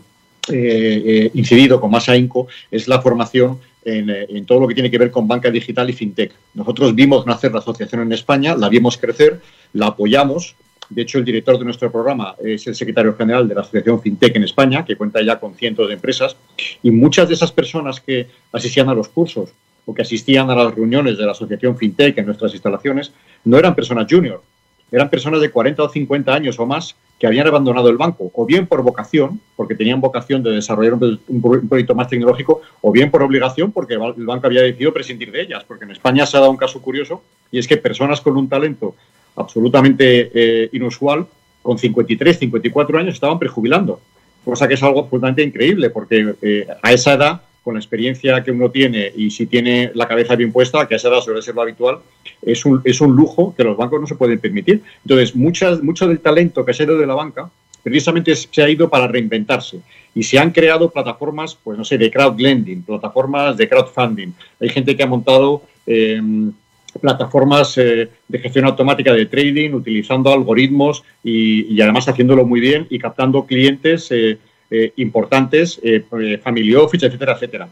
eh, 0.48 1.30
incidido 1.34 1.80
con 1.80 1.90
más 1.90 2.08
ahínco 2.08 2.48
es 2.70 2.88
la 2.88 3.00
formación 3.00 3.60
en, 3.84 4.44
todo 4.44 4.60
lo 4.60 4.68
que 4.68 4.74
tiene 4.74 4.90
que 4.90 4.98
ver 4.98 5.10
con 5.10 5.28
banca 5.28 5.50
digital 5.50 5.88
y 5.88 5.92
fintech. 5.92 6.32
Nosotros 6.54 6.94
vimos 6.94 7.26
nacer 7.26 7.52
la 7.52 7.60
asociación 7.60 8.02
en 8.02 8.12
España, 8.12 8.56
la 8.56 8.68
vimos 8.68 8.98
crecer, 8.98 9.40
la 9.72 9.86
apoyamos. 9.86 10.56
De 10.88 11.02
hecho, 11.02 11.18
el 11.18 11.24
director 11.24 11.58
de 11.58 11.64
nuestro 11.64 11.90
programa 11.92 12.34
es 12.44 12.66
el 12.66 12.74
secretario 12.74 13.14
general 13.14 13.46
de 13.48 13.54
la 13.54 13.60
Asociación 13.60 14.02
FinTech 14.02 14.34
en 14.34 14.44
España, 14.44 14.84
que 14.84 14.96
cuenta 14.96 15.22
ya 15.22 15.38
con 15.38 15.54
cientos 15.54 15.86
de 15.86 15.94
empresas. 15.94 16.36
Y 16.82 16.90
muchas 16.90 17.28
de 17.28 17.34
esas 17.34 17.52
personas 17.52 18.00
que 18.00 18.26
asistían 18.52 18.88
a 18.88 18.94
los 18.94 19.08
cursos 19.08 19.50
o 19.86 19.94
que 19.94 20.02
asistían 20.02 20.50
a 20.50 20.56
las 20.56 20.74
reuniones 20.74 21.16
de 21.16 21.24
la 21.24 21.32
Asociación 21.32 21.78
FinTech 21.78 22.18
en 22.18 22.26
nuestras 22.26 22.52
instalaciones 22.52 23.12
no 23.44 23.56
eran 23.56 23.76
personas 23.76 24.06
junior, 24.10 24.42
eran 24.90 25.08
personas 25.08 25.40
de 25.40 25.50
40 25.50 25.84
o 25.84 25.88
50 25.88 26.34
años 26.34 26.58
o 26.58 26.66
más 26.66 26.96
que 27.20 27.26
habían 27.26 27.46
abandonado 27.46 27.90
el 27.90 27.98
banco, 27.98 28.30
o 28.34 28.46
bien 28.46 28.66
por 28.66 28.82
vocación, 28.82 29.42
porque 29.54 29.74
tenían 29.74 30.00
vocación 30.00 30.42
de 30.42 30.52
desarrollar 30.52 30.94
un, 30.94 31.68
proyecto 31.68 31.94
más 31.94 32.08
tecnológico, 32.08 32.62
o 32.80 32.90
bien 32.90 33.10
por 33.10 33.22
obligación, 33.22 33.72
porque 33.72 33.92
el 33.94 34.24
banco 34.24 34.46
había 34.46 34.62
decidido 34.62 34.94
prescindir 34.94 35.30
de 35.30 35.42
ellas, 35.42 35.62
porque 35.68 35.84
en 35.84 35.90
España 35.90 36.24
se 36.24 36.38
ha 36.38 36.40
dado 36.40 36.50
un 36.50 36.56
caso 36.56 36.80
curioso, 36.80 37.22
y 37.52 37.58
es 37.58 37.68
que 37.68 37.76
personas 37.76 38.22
con 38.22 38.38
un 38.38 38.48
talento 38.48 38.94
absolutamente 39.36 40.30
eh, 40.32 40.70
inusual, 40.72 41.26
con 41.60 41.76
53, 41.78 42.38
54 42.38 42.98
años, 42.98 43.14
estaban 43.14 43.38
prejubilando, 43.38 44.00
cosa 44.42 44.66
que 44.66 44.74
es 44.74 44.82
algo 44.82 45.00
absolutamente 45.00 45.42
increíble, 45.42 45.90
porque 45.90 46.36
eh, 46.40 46.66
a 46.82 46.90
esa 46.90 47.12
edad 47.12 47.42
con 47.70 47.76
la 47.76 47.80
experiencia 47.80 48.42
que 48.42 48.50
uno 48.50 48.68
tiene 48.68 49.12
y 49.16 49.30
si 49.30 49.46
tiene 49.46 49.92
la 49.94 50.08
cabeza 50.08 50.34
bien 50.34 50.50
puesta, 50.50 50.88
que 50.88 50.94
a 50.94 50.96
esa 50.96 51.06
edad 51.06 51.20
suele 51.20 51.40
ser 51.40 51.54
lo 51.54 51.62
habitual, 51.62 51.98
es 52.42 52.66
un, 52.66 52.82
es 52.82 53.00
un 53.00 53.14
lujo 53.14 53.54
que 53.56 53.62
los 53.62 53.76
bancos 53.76 54.00
no 54.00 54.08
se 54.08 54.16
pueden 54.16 54.40
permitir. 54.40 54.82
Entonces, 55.04 55.36
muchas, 55.36 55.80
mucho 55.80 56.08
del 56.08 56.18
talento 56.18 56.64
que 56.64 56.74
se 56.74 56.82
ha 56.82 56.86
ido 56.86 56.98
de 56.98 57.06
la 57.06 57.14
banca 57.14 57.48
precisamente 57.80 58.34
se 58.34 58.60
ha 58.60 58.68
ido 58.68 58.90
para 58.90 59.06
reinventarse 59.06 59.78
y 60.16 60.24
se 60.24 60.36
han 60.36 60.50
creado 60.50 60.90
plataformas, 60.90 61.56
pues 61.62 61.78
no 61.78 61.84
sé, 61.84 61.96
de 61.96 62.10
crowdlending, 62.10 62.82
plataformas 62.82 63.56
de 63.56 63.68
crowdfunding. 63.68 64.32
Hay 64.60 64.68
gente 64.68 64.96
que 64.96 65.04
ha 65.04 65.06
montado 65.06 65.62
em, 65.86 66.52
plataformas 67.00 67.78
eh, 67.78 68.08
de 68.26 68.38
gestión 68.40 68.64
automática 68.64 69.14
de 69.14 69.26
trading 69.26 69.74
utilizando 69.74 70.32
algoritmos 70.32 71.04
y, 71.22 71.72
y, 71.72 71.80
además 71.80 72.08
haciéndolo 72.08 72.44
muy 72.44 72.58
bien 72.58 72.88
y 72.90 72.98
captando 72.98 73.46
clientes 73.46 74.08
eh, 74.10 74.38
eh, 74.72 74.92
importantes, 74.98 75.80
eh, 75.82 76.04
eh, 76.20 76.38
Family 76.38 76.76
Office, 76.76 77.04
etcétera, 77.04 77.32
etcétera. 77.32 77.68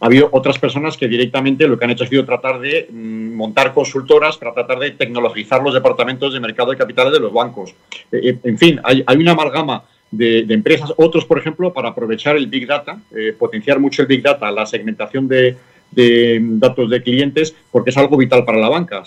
ha 0.00 0.06
habido 0.06 0.28
otras 0.32 0.58
personas 0.58 0.96
que 0.96 1.06
directamente 1.06 1.68
lo 1.68 1.78
que 1.78 1.84
han 1.84 1.92
hecho 1.92 2.02
ha 2.02 2.08
sido 2.08 2.24
tratar 2.24 2.58
de 2.58 2.88
mm, 2.90 3.34
montar 3.36 3.72
consultoras 3.72 4.36
para 4.36 4.52
tratar 4.52 4.80
de 4.80 4.90
tecnologizar 4.90 5.62
los 5.62 5.72
departamentos 5.72 6.34
de 6.34 6.40
mercado 6.40 6.72
de 6.72 6.76
capitales 6.76 7.12
de 7.12 7.20
los 7.20 7.32
bancos. 7.32 7.72
en 8.10 8.58
fin, 8.58 8.80
hay, 8.82 9.04
una 9.16 9.30
amalgama 9.30 9.84
de, 10.10 10.40
empresas, 10.48 10.92
otros, 10.96 11.24
por 11.24 11.38
ejemplo, 11.38 11.72
para 11.72 11.90
aprovechar 11.90 12.34
el 12.34 12.48
Big 12.48 12.66
Data, 12.66 13.00
potenciar 13.38 13.78
mucho 13.78 14.02
el 14.02 14.08
Big 14.08 14.22
Data, 14.22 14.50
la 14.50 14.66
segmentación 14.66 15.28
de, 15.28 15.56
de 15.92 16.40
datos 16.42 16.90
de 16.90 17.00
clientes 17.00 17.54
porque 17.70 17.90
es 17.90 17.96
algo 17.96 18.16
vital 18.16 18.44
para 18.44 18.58
la 18.58 18.68
banca. 18.68 19.04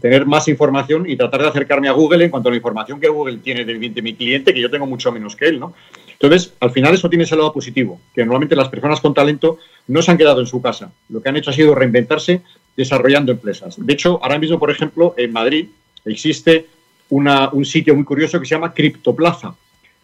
tener 0.00 0.24
más 0.24 0.48
información 0.48 1.04
y 1.08 1.16
tratar 1.16 1.42
de 1.42 1.48
acercarme 1.48 1.88
a 1.88 1.92
Google 1.92 2.24
en 2.24 2.30
cuanto 2.30 2.48
a 2.48 2.52
la 2.52 2.56
información 2.56 2.98
que 2.98 3.08
Google 3.08 3.38
tiene 3.38 3.66
de 3.66 4.02
mi 4.02 4.14
cliente, 4.14 4.54
que 4.54 4.60
yo 4.60 4.70
tengo 4.70 4.86
mucho 4.86 5.12
menos 5.12 5.36
que 5.36 5.48
él. 5.48 5.60
¿no? 5.60 5.74
Entonces, 6.14 6.52
al 6.60 6.70
final 6.70 6.94
eso 6.94 7.08
tiene 7.08 7.24
ese 7.24 7.36
lado 7.36 7.52
positivo, 7.52 8.00
que 8.14 8.24
normalmente 8.24 8.56
las 8.56 8.68
personas 8.68 9.00
con 9.00 9.14
talento 9.14 9.58
no 9.88 10.00
se 10.00 10.10
han 10.10 10.18
quedado 10.18 10.40
en 10.40 10.46
su 10.46 10.62
casa. 10.62 10.90
Lo 11.08 11.20
que 11.20 11.28
han 11.28 11.36
hecho 11.36 11.50
ha 11.50 11.54
sido 11.54 11.74
reinventarse 11.74 12.40
desarrollando 12.76 13.32
empresas. 13.32 13.76
De 13.78 13.92
hecho, 13.92 14.18
ahora 14.22 14.38
mismo, 14.38 14.58
por 14.58 14.70
ejemplo, 14.70 15.14
en 15.16 15.32
Madrid 15.32 15.66
existe 16.04 16.66
un 17.10 17.64
sitio 17.64 17.94
muy 17.94 18.04
curioso 18.04 18.40
que 18.40 18.46
se 18.46 18.54
llama 18.54 18.72
Criptoplaza. 18.72 19.54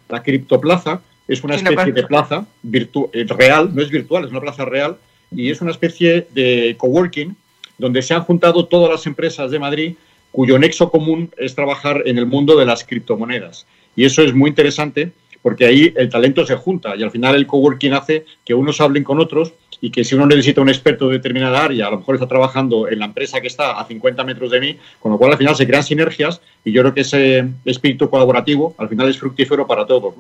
La 0.09 0.23
Criptoplaza 0.23 1.01
es 1.27 1.43
una 1.43 1.55
especie 1.55 1.93
de 1.93 2.03
plaza 2.05 2.47
eh, 2.73 3.27
real, 3.29 3.75
no 3.75 3.83
es 3.83 3.91
virtual, 3.91 4.25
es 4.25 4.31
una 4.31 4.41
plaza 4.41 4.65
real, 4.65 4.97
y 5.31 5.51
es 5.51 5.61
una 5.61 5.71
especie 5.71 6.27
de 6.33 6.75
coworking 6.77 7.37
donde 7.79 8.03
se 8.03 8.15
han 8.15 8.23
juntado 8.23 8.67
todas 8.67 8.91
las 8.91 9.07
empresas 9.07 9.51
de 9.51 9.59
Madrid 9.59 9.95
cuyo 10.33 10.59
nexo 10.59 10.91
común 10.91 11.31
es 11.39 11.55
trabajar 11.55 12.03
en 12.07 12.19
el 12.19 12.27
mundo 12.27 12.57
de 12.57 12.67
las 12.67 12.85
criptomonedas. 12.85 13.67
Y 13.97 14.05
eso 14.05 14.23
es 14.23 14.35
muy 14.35 14.51
interesante 14.51 15.13
porque 15.43 15.67
ahí 15.67 15.93
el 15.97 16.09
talento 16.09 16.45
se 16.45 16.57
junta 16.57 16.95
y 16.97 17.03
al 17.03 17.11
final 17.11 17.35
el 17.35 17.47
coworking 17.47 17.93
hace 17.93 18.25
que 18.45 18.55
unos 18.55 18.81
hablen 18.81 19.05
con 19.05 19.21
otros 19.21 19.53
y 19.81 19.91
que 19.91 20.05
si 20.05 20.15
uno 20.15 20.27
necesita 20.27 20.61
un 20.61 20.69
experto 20.69 21.09
de 21.09 21.15
determinada 21.15 21.65
área, 21.65 21.87
a 21.87 21.91
lo 21.91 21.99
mejor 21.99 22.17
está 22.17 22.29
trabajando 22.29 22.89
en 22.89 22.99
la 22.99 23.07
empresa 23.07 23.41
que 23.41 23.47
está 23.47 23.81
a 23.81 23.85
50 23.87 24.25
metros 24.25 24.51
de 24.51 24.61
mí, 24.61 24.77
con 25.01 25.13
lo 25.13 25.19
cual 25.19 25.33
al 25.33 25.39
final 25.39 25.57
se 25.57 25.67
crean 25.67 25.83
sinergias 25.83 26.41
y 26.65 26.73
yo 26.73 26.83
creo 26.83 26.95
que 26.95 27.01
ese 27.01 27.49
espíritu 27.65 28.11
colaborativo 28.11 28.75
al 28.79 28.89
final 28.89 29.09
es 29.09 29.19
fructífero 29.19 29.67
para 29.67 29.87
todos. 29.87 30.15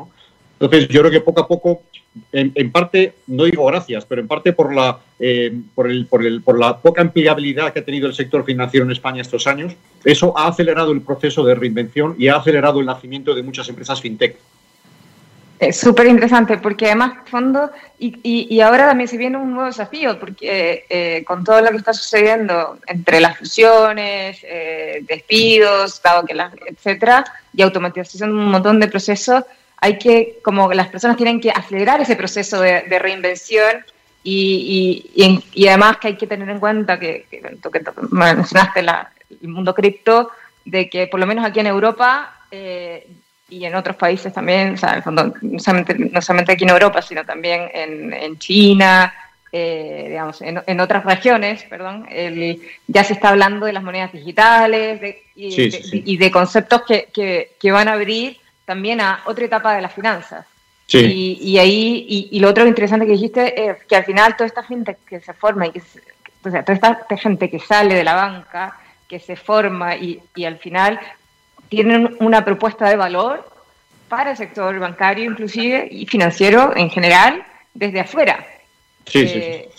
Entonces, 0.59 0.89
yo 0.89 1.01
creo 1.01 1.11
que 1.11 1.21
poco 1.21 1.41
a 1.41 1.49
poco, 1.49 1.83
en, 2.33 2.71
parte, 2.71 3.15
no 3.27 3.45
digo 3.45 3.65
gracias, 3.67 4.05
pero 4.05 4.21
en 4.21 4.29
parte 4.29 4.53
por 4.53 4.75
la, 4.75 4.99
eh, 5.19 5.53
por, 5.75 5.91
el, 5.91 6.07
por 6.07 6.59
la 6.59 6.79
poca 6.79 7.01
empleabilidad 7.01 7.73
que 7.73 7.81
ha 7.81 7.85
tenido 7.85 8.07
el 8.07 8.15
sector 8.15 8.45
financiero 8.45 8.85
en 8.85 8.93
España 8.93 9.23
estos 9.23 9.47
años, 9.47 9.75
eso 10.05 10.37
ha 10.37 10.49
acelerado 10.49 10.93
el 10.93 11.01
proceso 11.01 11.45
de 11.45 11.55
reinvención 11.55 12.15
y 12.19 12.29
ha 12.29 12.37
acelerado 12.37 12.81
el 12.81 12.87
nacimiento 12.87 13.35
de 13.35 13.43
muchas 13.43 13.69
empresas 13.69 14.01
fintech. 14.01 14.37
Es 15.61 15.79
súper 15.79 16.07
interesante 16.07 16.57
porque 16.57 16.87
además, 16.87 17.19
fondo, 17.27 17.71
y, 17.99 18.17
y, 18.23 18.61
ahora 18.63 18.87
también 18.87 19.09
se 19.09 19.19
viene 19.19 19.37
un 19.37 19.51
nuevo 19.53 19.67
desafío, 19.67 20.19
porque 20.19 20.87
eh, 20.89 21.23
con 21.27 21.45
todo 21.45 21.61
lo 21.61 21.69
que 21.69 21.77
está 21.77 21.93
sucediendo 21.93 22.79
entre 22.87 23.21
las 23.21 23.37
fusiones, 23.37 24.39
eh, 24.43 25.05
despidos, 25.07 26.01
dado 26.03 26.25
que 26.25 26.33
las, 26.33 26.55
etcétera, 26.67 27.27
y 27.53 27.61
automatización 27.61 28.31
de 28.31 28.37
un 28.37 28.51
montón 28.51 28.81
de 28.81 28.89
procesos, 28.89 29.45
hay 29.77 29.99
que, 29.99 30.39
como 30.43 30.73
las 30.73 30.89
personas 30.89 31.19
tienen 31.19 31.43
que 31.43 31.51
acelerar 31.51 32.01
ese 32.01 32.17
proceso 32.17 32.59
de, 32.63 32.99
reinvención 32.99 33.85
y, 34.25 35.05
y, 35.53 35.69
además 35.69 35.99
que 35.99 36.09
hay 36.09 36.17
que 36.17 36.27
tener 36.27 36.49
en 36.49 36.59
cuenta 36.59 36.99
que, 36.99 37.27
que, 37.31 37.39
que 37.39 37.81
mencionaste 38.11 38.83
la, 38.83 39.13
el 39.43 39.49
mundo 39.49 39.75
cripto, 39.75 40.31
de 40.65 40.89
que 40.89 41.07
por 41.07 41.21
lo 41.21 41.27
menos 41.27 41.45
aquí 41.45 41.61
en 41.61 41.67
Europa 41.67 42.35
eh, 42.51 43.07
y 43.51 43.65
en 43.65 43.75
otros 43.75 43.97
países 43.97 44.33
también, 44.33 44.75
o 44.75 44.77
sea, 44.77 44.91
en 44.91 44.97
el 44.97 45.03
fondo, 45.03 45.35
no 45.43 45.59
solamente, 45.59 45.95
no 45.99 46.23
solamente 46.23 46.53
aquí 46.53 46.65
en 46.65 46.71
Europa, 46.71 47.03
sino 47.03 47.25
también 47.25 47.69
en, 47.75 48.13
en 48.13 48.39
China, 48.39 49.13
eh, 49.53 50.07
digamos, 50.09 50.41
en, 50.43 50.63
en, 50.65 50.81
otras 50.81 51.05
regiones, 51.05 51.65
perdón, 51.65 52.07
el, 52.09 52.61
ya 52.87 53.03
se 53.03 53.15
está 53.15 53.31
hablando 53.31 53.67
de 53.67 53.73
las 53.73 53.83
monedas 53.83 54.13
digitales 54.13 55.01
de, 55.01 55.25
y, 55.35 55.71
de, 55.71 56.03
y, 56.07 56.17
de, 56.17 56.31
conceptos 56.31 56.83
que, 56.83 57.09
que, 57.13 57.53
que, 57.61 57.73
van 57.73 57.89
a 57.89 57.95
abrir 57.95 58.37
también 58.65 59.01
a 59.01 59.23
otra 59.27 59.45
etapa 59.45 59.75
de 59.75 59.83
las 59.83 59.93
finanzas. 59.93 60.47
Y, 60.93 61.39
y, 61.41 61.59
ahí, 61.59 62.29
y, 62.31 62.41
lo 62.41 62.49
otro 62.49 62.67
interesante 62.67 63.07
que 63.07 63.13
dijiste 63.13 63.71
es 63.71 63.77
que 63.85 63.97
al 63.97 64.05
final 64.05 64.37
toda 64.37 64.47
esta 64.47 64.63
gente 64.65 64.97
que 65.09 65.21
se 65.21 65.33
forma 65.35 65.67
y 65.67 65.73
que, 65.73 65.83
o 66.45 66.51
sea, 66.51 66.65
toda 66.65 66.75
esta 66.75 67.17
gente 67.17 67.49
que 67.49 67.61
sale 67.61 67.95
de 67.95 68.03
la 68.03 68.15
banca, 68.15 68.77
que 69.09 69.21
se 69.21 69.37
forma 69.37 69.97
y, 69.97 70.21
y 70.35 70.45
al 70.45 70.59
final 70.59 70.99
tienen 71.71 72.17
una 72.21 72.45
propuesta 72.45 72.91
de 72.91 72.97
valor 72.97 73.49
para 74.09 74.33
el 74.33 74.37
sector 74.37 74.79
bancario 74.79 75.25
inclusive 75.25 75.89
y 75.91 76.05
financiero 76.05 76.77
en 76.77 76.91
general 76.91 77.43
desde 77.73 78.01
afuera. 78.01 78.45
Sí, 79.07 79.27
sí, 79.27 79.39
eh, 79.39 79.71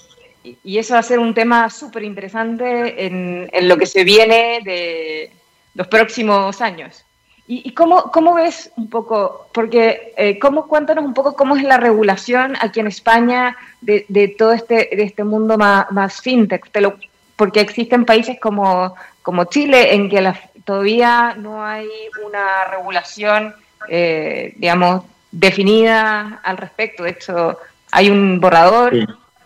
Y 0.64 0.80
eso 0.80 0.94
va 0.94 1.02
a 1.02 1.04
ser 1.04 1.20
un 1.20 1.34
tema 1.34 1.70
súper 1.70 2.04
interesante 2.04 3.06
en, 3.06 3.50
en, 3.52 3.68
lo 3.68 3.78
que 3.78 3.86
se 3.86 4.04
viene 4.04 4.62
de 4.64 5.32
los 5.76 5.88
próximos 5.88 6.62
años. 6.62 7.06
¿Y, 7.48 7.68
y 7.68 7.74
cómo, 7.74 8.04
cómo, 8.12 8.36
ves 8.36 8.72
un 8.78 8.90
poco, 8.90 9.48
porque 9.52 10.14
eh, 10.16 10.40
cómo, 10.40 10.68
cuéntanos 10.68 11.04
un 11.04 11.14
poco 11.14 11.36
cómo 11.36 11.58
es 11.58 11.64
la 11.64 11.78
regulación 11.78 12.56
aquí 12.62 12.80
en 12.80 12.88
España 12.88 13.58
de, 13.82 14.06
de 14.08 14.30
todo 14.30 14.54
este, 14.54 14.90
de 14.96 15.04
este 15.04 15.26
mundo 15.26 15.58
más, 15.58 15.92
más 15.92 16.22
fintech? 16.22 16.72
Te 16.72 16.80
lo, 16.80 16.96
porque 17.42 17.60
existen 17.60 18.06
países 18.06 18.38
como, 18.40 18.94
como 19.24 19.46
Chile 19.46 19.96
en 19.96 20.12
que 20.12 20.22
la, 20.22 20.40
todavía 20.64 21.34
no 21.36 21.66
hay 21.66 21.88
una 22.24 22.66
regulación, 22.70 23.56
eh, 23.90 24.54
digamos, 24.58 25.06
definida 25.32 26.40
al 26.44 26.58
respecto. 26.58 27.02
De 27.02 27.10
hecho, 27.10 27.58
hay 27.90 28.12
un 28.12 28.40
borrador, 28.40 28.94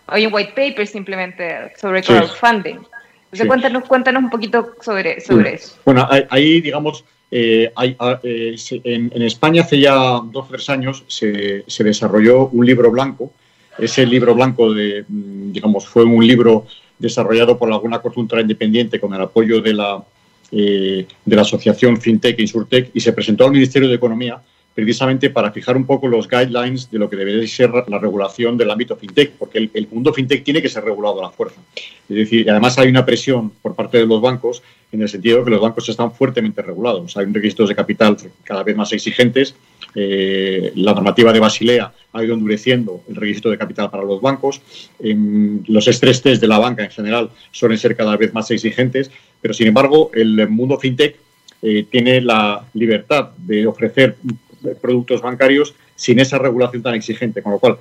hay 0.08 0.26
un 0.26 0.34
white 0.34 0.52
paper 0.54 0.86
simplemente 0.86 1.72
sobre 1.80 2.04
crowdfunding. 2.04 2.80
Entonces, 3.24 3.48
cuéntanos, 3.48 3.86
cuéntanos 3.86 4.24
un 4.24 4.30
poquito 4.30 4.74
sobre, 4.82 5.22
sobre 5.22 5.54
eso. 5.54 5.78
Bueno, 5.86 6.06
ahí, 6.30 6.60
digamos, 6.60 7.06
eh, 7.32 7.72
hay, 7.78 7.96
ah, 7.98 8.20
eh, 8.24 8.58
en, 8.84 9.10
en, 9.16 9.22
España 9.22 9.62
hace 9.62 9.80
ya 9.80 9.94
dos 9.94 10.48
o 10.48 10.48
tres 10.52 10.70
años 10.70 11.06
se, 11.08 11.64
se, 11.66 11.84
desarrolló 11.86 12.48
un 12.48 12.66
libro 12.66 12.92
blanco. 12.92 13.32
Ese 13.78 14.06
libro 14.06 14.36
blanco, 14.36 14.74
de, 14.74 15.06
mm, 15.08 15.54
digamos, 15.54 15.88
fue 15.88 16.04
un 16.04 16.28
libro 16.28 16.66
desarrollado 17.00 17.58
por 17.58 17.72
alguna 17.72 18.00
consultora 18.00 18.42
independiente 18.42 19.00
con 19.00 19.14
el 19.14 19.22
apoyo 19.22 19.62
de 19.62 19.74
la, 19.74 20.04
eh, 20.52 21.06
de 21.26 21.36
la 21.36 21.42
asociación 21.42 22.00
FinTech 22.00 22.40
e 22.40 22.42
Insurtech 22.42 22.92
y 22.94 23.00
se 23.00 23.14
presentó 23.14 23.46
al 23.46 23.52
Ministerio 23.52 23.90
de 23.90 23.96
Economía 23.96 24.42
precisamente 24.76 25.30
para 25.30 25.52
fijar 25.52 25.78
un 25.78 25.86
poco 25.86 26.08
los 26.10 26.28
guidelines 26.28 26.92
de 26.92 27.00
lo 27.00 27.10
que 27.10 27.16
debería 27.16 27.48
ser 27.48 27.72
la 27.88 27.98
regulación 27.98 28.58
del 28.58 28.70
ámbito 28.70 28.98
fintech, 28.98 29.32
porque 29.32 29.70
el, 29.74 29.88
mundo 29.90 30.14
fintech 30.14 30.44
tiene 30.44 30.62
que 30.62 30.68
ser 30.68 30.84
regulado 30.84 31.22
a 31.22 31.28
la 31.28 31.30
fuerza. 31.32 31.62
Es 32.10 32.16
decir, 32.16 32.52
además 32.52 32.78
hay 32.78 32.90
una 32.90 33.06
presión 33.06 33.52
por 33.62 33.74
parte 33.74 33.98
de 34.00 34.06
los 34.06 34.20
bancos 34.20 34.62
en 34.92 35.02
el 35.02 35.08
sentido 35.08 35.40
de 35.40 35.46
que 35.46 35.52
los 35.52 35.62
bancos 35.62 35.88
están 35.88 36.12
fuertemente 36.12 36.62
regulados. 36.62 37.16
Hay 37.16 37.26
requisitos 37.26 37.70
de 37.70 37.76
capital 37.76 38.18
cada 38.44 38.64
vez 38.64 38.76
más 38.76 38.92
exigentes. 38.92 39.56
Eh, 39.96 40.74
la 40.76 40.94
normativa 40.94 41.32
de 41.32 41.40
Basilea 41.40 41.92
ha 42.12 42.24
ido 42.24 42.34
endureciendo 42.34 43.02
el 43.08 43.16
requisito 43.16 43.50
de 43.50 43.58
capital 43.58 43.90
para 43.90 44.04
los 44.04 44.22
bancos. 44.22 44.62
los 45.00 45.88
estrés 45.88 46.22
test 46.22 46.42
de 46.42 46.48
la 46.48 46.60
banca 46.60 46.84
en 46.84 46.92
general 46.92 47.30
suelen 47.52 47.78
ser 47.78 47.96
cada 47.96 48.18
vez 48.18 48.34
más 48.34 48.52
exigentes, 48.52 49.10
pero 49.42 49.54
sin 49.54 49.68
embargo 49.68 50.12
el 50.14 50.48
mundo 50.50 50.78
fintech 50.78 51.16
eh, 51.62 51.86
tiene 51.90 52.22
la 52.22 52.66
libertad 52.74 53.30
de 53.38 53.66
ofrecer 53.66 54.18
productos 54.82 55.22
bancarios 55.22 55.74
sin 55.96 56.20
esa 56.20 56.38
regulación 56.38 56.84
tan 56.84 56.94
exigente. 56.96 57.42
Con 57.42 57.54
lo 57.54 57.60
cual, 57.60 57.78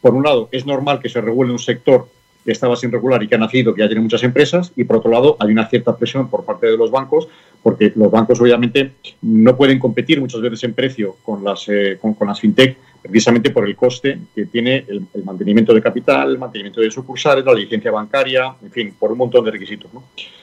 por 0.00 0.14
un 0.14 0.24
lado, 0.24 0.48
es 0.52 0.66
normal 0.66 1.00
que 1.00 1.08
se 1.08 1.20
regule 1.20 1.52
un 1.52 1.58
sector 1.58 2.08
que 2.44 2.52
estaba 2.52 2.76
sin 2.76 2.90
regular 2.90 3.22
y 3.22 3.28
que 3.28 3.34
ha 3.34 3.38
nacido, 3.38 3.74
que 3.74 3.82
ya 3.82 3.88
tiene 3.88 4.00
muchas 4.00 4.22
empresas, 4.22 4.72
y 4.74 4.84
por 4.84 4.96
otro 4.96 5.10
lado, 5.10 5.36
hay 5.38 5.52
una 5.52 5.68
cierta 5.68 5.96
presión 5.96 6.30
por 6.30 6.44
parte 6.44 6.66
de 6.66 6.76
los 6.76 6.90
bancos, 6.90 7.28
porque 7.62 7.92
los 7.94 8.10
bancos 8.10 8.40
obviamente 8.40 8.92
no 9.22 9.56
pueden 9.56 9.78
competir 9.78 10.20
muchas 10.20 10.40
veces 10.40 10.64
en 10.64 10.74
precio 10.74 11.16
con 11.22 11.44
las, 11.44 11.68
eh, 11.68 11.98
con, 12.00 12.16
las 12.26 12.40
fintech, 12.40 12.76
precisamente 13.02 13.50
por 13.50 13.66
el 13.66 13.76
coste 13.76 14.18
que 14.34 14.46
tiene 14.46 14.84
el, 14.88 15.06
mantenimiento 15.24 15.74
de 15.74 15.82
capital, 15.82 16.30
el 16.30 16.38
mantenimiento 16.38 16.80
de 16.80 16.90
sucursales, 16.90 17.44
la 17.44 17.54
licencia 17.54 17.90
bancaria, 17.90 18.54
en 18.62 18.70
fin, 18.70 18.94
por 18.98 19.12
un 19.12 19.18
montón 19.18 19.44
de 19.44 19.50
requisitos. 19.50 19.90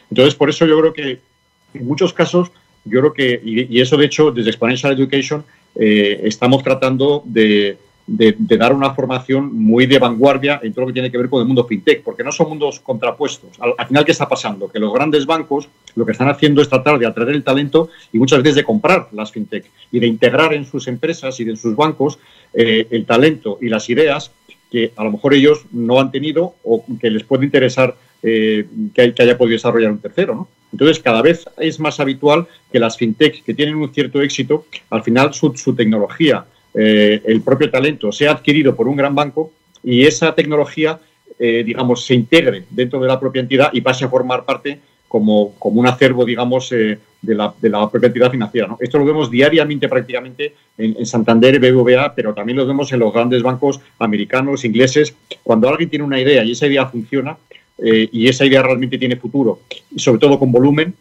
Entonces, 0.09 0.35
por 0.35 0.49
eso 0.49 0.65
yo 0.65 0.79
creo 0.79 0.93
que 0.93 1.19
en 1.73 1.85
muchos 1.87 2.13
casos, 2.13 2.51
yo 2.85 2.99
creo 2.99 3.13
que, 3.13 3.41
y, 3.43 3.75
y 3.77 3.81
eso 3.81 3.97
de 3.97 4.05
hecho 4.05 4.31
desde 4.31 4.49
Exponential 4.49 4.93
Education, 4.93 5.43
eh, 5.75 6.21
estamos 6.23 6.63
tratando 6.63 7.21
de, 7.25 7.77
dar 8.07 8.73
una 8.73 8.93
formación 8.93 9.53
muy 9.53 9.87
de 9.87 9.97
vanguardia 9.97 10.59
en 10.61 10.73
todo 10.73 10.81
lo 10.81 10.87
que 10.87 10.93
tiene 10.93 11.11
que 11.11 11.17
ver 11.17 11.29
con 11.29 11.41
el 11.41 11.47
mundo 11.47 11.65
fintech, 11.65 12.03
porque 12.03 12.23
no 12.23 12.31
son 12.31 12.49
mundos 12.49 12.79
contrapuestos. 12.79 13.51
Al, 13.59 13.87
final, 13.87 14.05
¿qué 14.05 14.11
está 14.11 14.29
pasando? 14.29 14.69
Que 14.69 14.79
los 14.79 14.93
grandes 14.93 15.25
bancos 15.25 15.69
lo 15.95 16.05
que 16.05 16.11
están 16.11 16.29
haciendo 16.29 16.61
es 16.61 16.69
tratar 16.69 16.99
de 16.99 17.07
atraer 17.07 17.29
el 17.29 17.43
talento 17.43 17.89
y 18.13 18.19
muchas 18.19 18.43
veces 18.43 18.55
de 18.55 18.63
comprar 18.63 19.07
las 19.11 19.31
fintech 19.31 19.65
y 19.91 19.99
de 19.99 20.07
integrar 20.07 20.53
en 20.53 20.65
sus 20.65 20.87
empresas 20.87 21.39
y 21.39 21.43
en 21.43 21.57
sus 21.57 21.75
bancos 21.75 22.19
eh, 22.53 22.87
el 22.91 23.05
talento 23.05 23.57
y 23.61 23.69
las 23.69 23.89
ideas 23.89 24.31
que 24.71 24.91
a 24.95 25.03
lo 25.03 25.11
mejor 25.11 25.33
ellos 25.33 25.65
no 25.71 25.99
han 25.99 26.11
tenido 26.11 26.55
o 26.63 26.83
que 26.99 27.09
les 27.09 27.23
puede 27.23 27.45
interesar 27.45 27.95
eh, 28.21 28.65
que, 28.93 29.13
haya 29.19 29.37
podido 29.37 29.55
desarrollar 29.55 29.91
un 29.91 29.99
tercero. 29.99 30.35
¿no? 30.35 30.47
Entonces, 30.71 30.99
cada 30.99 31.21
vez 31.21 31.45
es 31.57 31.79
más 31.79 31.99
habitual 31.99 32.47
que 32.71 32.79
las 32.79 32.97
fintech 32.97 33.43
que 33.43 33.53
tienen 33.53 33.75
un 33.75 33.93
cierto 33.93 34.21
éxito, 34.21 34.65
al 34.89 35.03
final 35.03 35.33
su, 35.33 35.51
tecnología, 35.75 36.45
eh, 36.77 37.21
el 37.25 37.41
propio 37.41 37.69
talento, 37.69 38.11
sea 38.11 38.31
adquirido 38.31 38.75
por 38.75 38.87
un 38.87 38.95
gran 38.95 39.15
banco 39.15 39.51
y 39.83 40.05
esa 40.05 40.33
tecnología, 40.33 40.99
eh, 41.39 41.63
digamos, 41.65 42.05
se 42.05 42.15
integre 42.15 42.65
dentro 42.69 42.99
de 42.99 43.07
la 43.07 43.19
propia 43.19 43.41
entidad 43.41 43.69
y 43.73 43.81
pase 43.81 44.05
a 44.05 44.09
formar 44.09 44.45
parte 44.45 44.79
como, 45.07 45.53
como 45.59 45.79
un 45.79 45.87
acervo, 45.87 46.25
digamos, 46.25 46.69
de, 46.69 46.99
la, 47.21 47.53
de, 47.61 47.69
la, 47.69 47.89
propia 47.89 48.07
entidad 48.07 48.31
financiera. 48.31 48.75
Esto 48.79 48.97
lo 48.97 49.05
vemos 49.05 49.31
diariamente 49.31 49.87
prácticamente 49.87 50.53
en, 50.77 50.95
en, 50.97 51.05
Santander 51.05 51.59
BBVA, 51.59 52.13
pero 52.13 52.33
también 52.33 52.57
lo 52.57 52.65
vemos 52.65 52.91
en 52.91 52.99
los 52.99 53.13
grandes 53.13 53.41
bancos 53.41 53.79
americanos, 53.99 54.65
ingleses. 54.65 55.15
Cuando 55.43 55.69
alguien 55.69 55.89
tiene 55.89 56.03
una 56.03 56.19
idea 56.19 56.43
y 56.43 56.51
esa 56.51 56.67
idea 56.67 56.87
funciona, 56.87 57.37
eh, 57.77 58.07
y 58.11 58.27
esa 58.27 58.45
idea 58.45 58.61
realmente 58.61 58.97
tiene 58.97 59.17
futuro, 59.17 59.59
y 59.93 59.99
sobre 59.99 60.19
todo 60.19 60.39
con 60.39 60.51
volumen, 60.51 60.93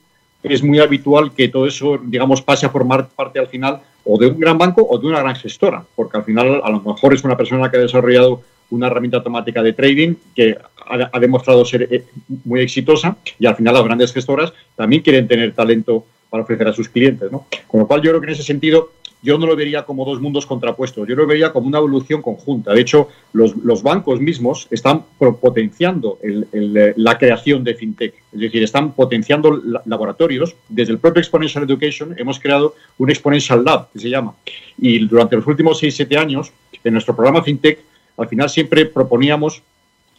es 0.42 0.62
muy 0.62 0.80
habitual 0.80 1.32
que 1.32 1.48
todo 1.48 1.66
eso, 1.66 1.98
digamos, 2.02 2.42
pase 2.42 2.66
a 2.66 2.70
formar 2.70 3.08
parte 3.08 3.38
al 3.38 3.46
final 3.46 3.80
o 4.04 4.18
de 4.18 4.26
un 4.26 4.38
gran 4.38 4.58
banco 4.58 4.86
o 4.88 4.98
de 4.98 5.06
una 5.06 5.20
gran 5.20 5.34
gestora, 5.36 5.84
porque 5.94 6.16
al 6.16 6.24
final 6.24 6.60
a 6.62 6.70
lo 6.70 6.80
mejor 6.80 7.14
es 7.14 7.24
una 7.24 7.36
persona 7.36 7.70
que 7.70 7.76
ha 7.76 7.80
desarrollado 7.80 8.42
una 8.70 8.86
herramienta 8.86 9.18
automática 9.18 9.62
de 9.62 9.72
trading 9.72 10.14
que 10.34 10.56
ha, 10.86 11.18
demostrado 11.18 11.64
ser 11.64 11.88
eh, 11.90 12.04
muy 12.44 12.60
exitosa 12.60 13.16
y 13.38 13.46
al 13.46 13.56
final 13.56 13.74
las 13.74 13.84
grandes 13.84 14.12
gestoras 14.12 14.52
también 14.76 15.02
quieren 15.02 15.28
tener 15.28 15.52
talento 15.52 16.04
para 16.28 16.42
ofrecer 16.42 16.68
a 16.68 16.72
sus 16.72 16.88
clientes. 16.88 17.30
¿no? 17.30 17.46
Con 17.66 17.80
lo 17.80 17.86
cual 17.86 18.02
yo 18.02 18.10
creo 18.10 18.20
que 18.20 18.26
en 18.26 18.32
ese 18.32 18.42
sentido 18.42 18.90
yo 19.24 19.38
no 19.38 19.46
lo 19.46 19.56
vería 19.56 19.84
como 19.84 20.04
dos 20.04 20.20
mundos 20.20 20.44
contrapuestos, 20.44 21.08
yo 21.08 21.16
lo 21.16 21.26
vería 21.26 21.50
como 21.50 21.66
una 21.66 21.78
evolución 21.78 22.20
conjunta. 22.20 22.74
De 22.74 22.82
hecho, 22.82 23.08
los, 23.32 23.82
bancos 23.82 24.20
mismos 24.20 24.68
están 24.70 25.02
potenciando 25.18 26.18
la 26.52 27.18
creación 27.18 27.64
de 27.64 27.74
fintech, 27.74 28.14
es 28.32 28.40
decir, 28.40 28.62
están 28.62 28.92
potenciando 28.92 29.62
laboratorios. 29.86 30.54
Desde 30.68 30.92
el 30.92 30.98
propio 30.98 31.20
Exponential 31.20 31.64
Education 31.64 32.14
hemos 32.18 32.38
creado 32.38 32.74
un 32.98 33.10
Exponential 33.10 33.64
Lab, 33.64 33.90
que 33.92 33.98
se 33.98 34.10
llama. 34.10 34.34
Y 34.76 35.06
durante 35.06 35.36
los 35.36 35.46
últimos 35.46 35.82
6-7 35.82 36.18
años, 36.18 36.52
en 36.84 36.92
nuestro 36.92 37.16
programa 37.16 37.42
fintech, 37.42 37.80
al 38.18 38.28
final 38.28 38.50
siempre 38.50 38.84
proponíamos 38.84 39.62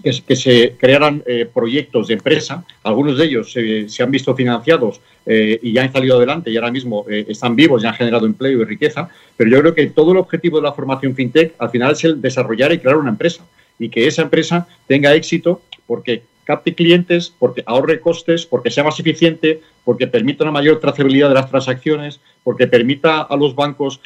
que, 0.03 0.35
se 0.35 0.75
crearan 0.77 1.23
eh, 1.25 1.47
proyectos 1.51 2.07
de 2.07 2.15
empresa. 2.15 2.63
Algunos 2.83 3.17
de 3.17 3.25
ellos 3.25 3.51
se 3.51 4.03
han 4.03 4.11
visto 4.11 4.35
financiados 4.35 5.01
eh, 5.25 5.59
y 5.61 5.73
ya 5.73 5.83
han 5.83 5.91
salido 5.91 6.17
adelante 6.17 6.51
y 6.51 6.57
ahora 6.57 6.71
mismo 6.71 7.05
eh, 7.09 7.25
están 7.29 7.55
vivos 7.55 7.83
y 7.83 7.87
han 7.87 7.93
generado 7.93 8.25
empleo 8.25 8.61
y 8.61 8.65
riqueza. 8.65 9.09
Pero 9.37 9.49
yo 9.49 9.59
creo 9.61 9.73
que 9.73 9.87
todo 9.87 10.11
el 10.11 10.17
objetivo 10.17 10.57
de 10.57 10.63
la 10.63 10.73
formación 10.73 11.15
fintech 11.15 11.53
al 11.57 11.69
final 11.69 11.93
es 11.93 12.03
el 12.03 12.21
desarrollar 12.21 12.71
y 12.73 12.79
crear 12.79 12.97
una 12.97 13.09
empresa 13.09 13.45
y 13.79 13.89
que 13.89 14.07
esa 14.07 14.21
empresa 14.21 14.67
tenga 14.87 15.13
éxito 15.13 15.61
porque 15.87 16.23
capte 16.43 16.75
clientes, 16.75 17.33
porque 17.39 17.63
ahorre 17.65 17.99
costes, 17.99 18.45
porque 18.45 18.69
sea 18.69 18.83
más 18.83 18.99
eficiente, 18.99 19.61
porque 19.83 20.05
permita 20.05 20.43
una 20.43 20.51
mayor 20.51 20.79
trazabilidad 20.79 21.29
de 21.29 21.35
las 21.35 21.49
transacciones, 21.49 22.19
porque 22.43 22.67
permita 22.67 23.23
a 23.23 23.35
los 23.35 23.55
bancos 23.55 23.99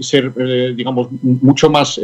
ser, 0.00 0.74
digamos, 0.74 1.06
mucho 1.22 1.70
más 1.70 2.00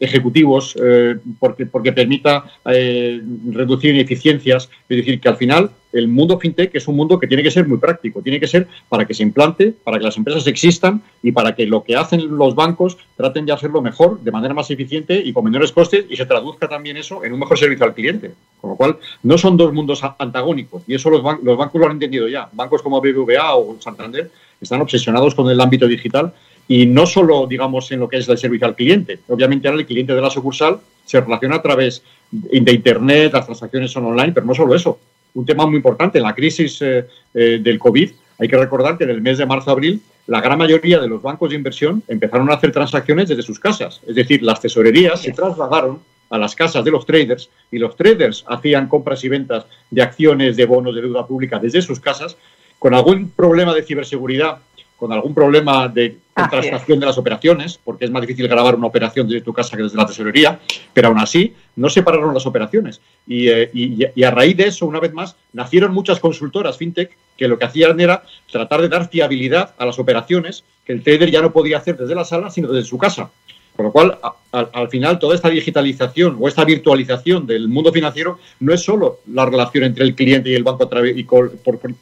ejecutivos 0.00 0.76
eh, 0.82 1.16
porque, 1.38 1.66
porque 1.66 1.92
permita 1.92 2.44
eh, 2.64 3.20
reducir 3.50 3.94
ineficiencias. 3.94 4.70
Es 4.88 4.96
decir, 4.96 5.20
que 5.20 5.28
al 5.28 5.36
final 5.36 5.70
el 5.92 6.08
mundo 6.08 6.38
fintech 6.38 6.74
es 6.74 6.88
un 6.88 6.96
mundo 6.96 7.18
que 7.18 7.26
tiene 7.26 7.42
que 7.42 7.50
ser 7.50 7.66
muy 7.66 7.78
práctico, 7.78 8.22
tiene 8.22 8.40
que 8.40 8.46
ser 8.46 8.66
para 8.88 9.04
que 9.04 9.12
se 9.12 9.22
implante, 9.22 9.74
para 9.84 9.98
que 9.98 10.04
las 10.04 10.16
empresas 10.16 10.46
existan 10.46 11.02
y 11.22 11.32
para 11.32 11.54
que 11.54 11.66
lo 11.66 11.82
que 11.84 11.96
hacen 11.96 12.36
los 12.36 12.54
bancos 12.54 12.96
traten 13.16 13.44
de 13.44 13.52
hacerlo 13.52 13.82
mejor, 13.82 14.20
de 14.20 14.30
manera 14.30 14.54
más 14.54 14.70
eficiente 14.70 15.20
y 15.22 15.32
con 15.32 15.44
menores 15.44 15.72
costes 15.72 16.06
y 16.08 16.16
se 16.16 16.26
traduzca 16.26 16.68
también 16.68 16.96
eso 16.96 17.24
en 17.24 17.32
un 17.32 17.40
mejor 17.40 17.58
servicio 17.58 17.84
al 17.84 17.94
cliente. 17.94 18.32
Con 18.60 18.70
lo 18.70 18.76
cual, 18.76 18.98
no 19.22 19.36
son 19.36 19.56
dos 19.56 19.72
mundos 19.72 20.02
antagónicos 20.18 20.82
y 20.86 20.94
eso 20.94 21.10
los, 21.10 21.22
los 21.42 21.58
bancos 21.58 21.80
lo 21.80 21.86
han 21.86 21.92
entendido 21.92 22.28
ya. 22.28 22.48
Bancos 22.52 22.82
como 22.82 23.00
BBVA 23.00 23.56
o 23.56 23.76
Santander 23.80 24.30
están 24.60 24.80
obsesionados 24.80 25.34
con 25.34 25.50
el 25.50 25.60
ámbito 25.60 25.86
digital 25.86 26.32
y 26.70 26.86
no 26.86 27.04
solo, 27.04 27.48
digamos, 27.48 27.90
en 27.90 27.98
lo 27.98 28.08
que 28.08 28.18
es 28.18 28.28
el 28.28 28.38
servicio 28.38 28.64
al 28.64 28.76
cliente. 28.76 29.18
Obviamente 29.26 29.66
ahora 29.66 29.80
el 29.80 29.86
cliente 29.86 30.14
de 30.14 30.20
la 30.20 30.30
sucursal 30.30 30.78
se 31.04 31.20
relaciona 31.20 31.56
a 31.56 31.62
través 31.62 32.00
de 32.30 32.72
Internet, 32.72 33.32
las 33.32 33.44
transacciones 33.46 33.90
son 33.90 34.04
online, 34.04 34.30
pero 34.32 34.46
no 34.46 34.54
solo 34.54 34.76
eso. 34.76 35.00
Un 35.34 35.44
tema 35.44 35.66
muy 35.66 35.74
importante, 35.74 36.18
en 36.18 36.24
la 36.24 36.32
crisis 36.32 36.80
eh, 36.80 37.08
eh, 37.34 37.58
del 37.60 37.76
COVID, 37.80 38.12
hay 38.38 38.48
que 38.48 38.56
recordar 38.56 38.96
que 38.96 39.02
en 39.02 39.10
el 39.10 39.20
mes 39.20 39.38
de 39.38 39.46
marzo-abril 39.46 40.00
la 40.28 40.40
gran 40.40 40.58
mayoría 40.58 41.00
de 41.00 41.08
los 41.08 41.20
bancos 41.20 41.50
de 41.50 41.56
inversión 41.56 42.04
empezaron 42.06 42.48
a 42.52 42.54
hacer 42.54 42.70
transacciones 42.70 43.28
desde 43.28 43.42
sus 43.42 43.58
casas. 43.58 44.00
Es 44.06 44.14
decir, 44.14 44.40
las 44.44 44.60
tesorerías 44.60 45.20
se 45.22 45.32
trasladaron 45.32 45.98
a 46.30 46.38
las 46.38 46.54
casas 46.54 46.84
de 46.84 46.92
los 46.92 47.04
traders 47.04 47.50
y 47.72 47.78
los 47.78 47.96
traders 47.96 48.44
hacían 48.46 48.86
compras 48.86 49.24
y 49.24 49.28
ventas 49.28 49.66
de 49.90 50.02
acciones, 50.02 50.56
de 50.56 50.66
bonos, 50.66 50.94
de 50.94 51.00
deuda 51.00 51.26
pública 51.26 51.58
desde 51.58 51.82
sus 51.82 51.98
casas, 51.98 52.36
con 52.78 52.94
algún 52.94 53.30
problema 53.30 53.74
de 53.74 53.82
ciberseguridad 53.82 54.58
con 55.00 55.12
algún 55.12 55.32
problema 55.32 55.88
de 55.88 56.18
contrastación 56.34 57.00
de 57.00 57.06
las 57.06 57.16
operaciones, 57.16 57.80
porque 57.82 58.04
es 58.04 58.10
más 58.10 58.20
difícil 58.20 58.46
grabar 58.46 58.74
una 58.74 58.86
operación 58.86 59.26
desde 59.26 59.40
tu 59.40 59.54
casa 59.54 59.74
que 59.74 59.82
desde 59.82 59.96
la 59.96 60.04
tesorería, 60.04 60.60
pero 60.92 61.08
aún 61.08 61.18
así 61.18 61.54
no 61.76 61.88
separaron 61.88 62.34
las 62.34 62.44
operaciones. 62.44 63.00
Eh, 63.26 63.70
y, 63.72 64.22
a 64.22 64.30
raíz 64.30 64.58
de 64.58 64.64
eso, 64.64 64.84
una 64.84 65.00
vez 65.00 65.14
más, 65.14 65.36
nacieron 65.54 65.94
muchas 65.94 66.20
consultoras 66.20 66.76
fintech 66.76 67.16
que 67.38 67.48
lo 67.48 67.58
que 67.58 67.64
hacían 67.64 67.98
era 67.98 68.22
tratar 68.52 68.82
de 68.82 68.90
dar 68.90 69.08
fiabilidad 69.08 69.74
a 69.78 69.86
las 69.86 69.98
operaciones 69.98 70.64
que 70.84 70.92
el 70.92 71.02
trader 71.02 71.30
ya 71.30 71.40
no 71.40 71.50
podía 71.50 71.78
hacer 71.78 71.96
desde 71.96 72.14
la 72.14 72.26
sala, 72.26 72.50
sino 72.50 72.68
desde 72.70 72.86
su 72.86 72.98
casa. 72.98 73.30
Con 73.76 73.86
lo 73.86 73.92
cual, 73.92 74.18
al 74.52 74.88
final, 74.88 75.18
toda 75.18 75.34
esta 75.34 75.48
digitalización 75.48 76.36
o 76.38 76.48
esta 76.48 76.64
virtualización 76.64 77.46
del 77.46 77.68
mundo 77.68 77.92
financiero 77.92 78.38
no 78.58 78.74
es 78.74 78.82
solo 78.82 79.20
la 79.32 79.46
relación 79.46 79.84
entre 79.84 80.04
el 80.04 80.14
cliente 80.14 80.50
y 80.50 80.54
el 80.54 80.64
banco 80.64 80.84
a 80.84 80.88
través 80.88 81.16
y 81.16 81.22
por, 81.22 81.52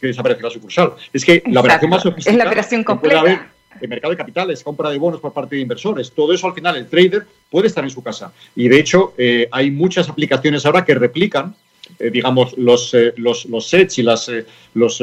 que 0.01 0.09
desaparece 0.09 0.43
la 0.43 0.51
sucursal. 0.51 0.93
Es 1.13 1.25
que 1.25 1.43
la 1.47 1.61
operación 1.61 1.91
más 1.91 2.03
sofisticada 2.03 2.33
es 2.33 2.39
la 2.39 2.51
operación 2.51 2.85
completa. 2.85 3.21
Puede 3.21 3.35
haber 3.35 3.59
el 3.81 3.89
mercado 3.89 4.11
de 4.11 4.17
capitales, 4.17 4.63
compra 4.63 4.91
de 4.91 4.99
bonos 4.99 5.21
por 5.21 5.33
parte 5.33 5.57
de 5.57 5.63
inversores. 5.63 6.11
Todo 6.13 6.33
eso 6.33 6.47
al 6.47 6.55
final 6.55 6.77
el 6.77 6.89
trader 6.89 7.27
puede 7.51 7.69
estar 7.69 7.85
en 7.85 7.91
su 7.91 8.03
casa. 8.03 8.33
Y 8.57 8.69
de 8.69 8.79
hecho, 8.79 9.15
eh, 9.17 9.49
hay 9.51 9.71
muchas 9.71 10.09
aplicaciones 10.09 10.67
ahora 10.67 10.85
que 10.85 10.95
replican, 10.95 11.55
eh, 11.99 12.11
digamos, 12.11 12.57
los, 12.59 12.93
eh, 12.95 13.15
los, 13.17 13.47
los, 13.47 13.69
sets 13.69 13.99
y 13.99 14.03
las, 14.03 14.31
los 14.75 15.03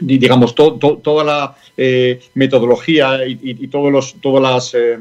digamos, 0.00 0.54
toda 0.54 1.24
la 1.24 1.56
metodología 2.34 3.26
y, 3.26 3.38
y, 3.42 3.68
todos 3.68 3.92
los, 3.92 4.14
todas 4.20 4.42
las 4.42 4.74
eh, 4.74 4.98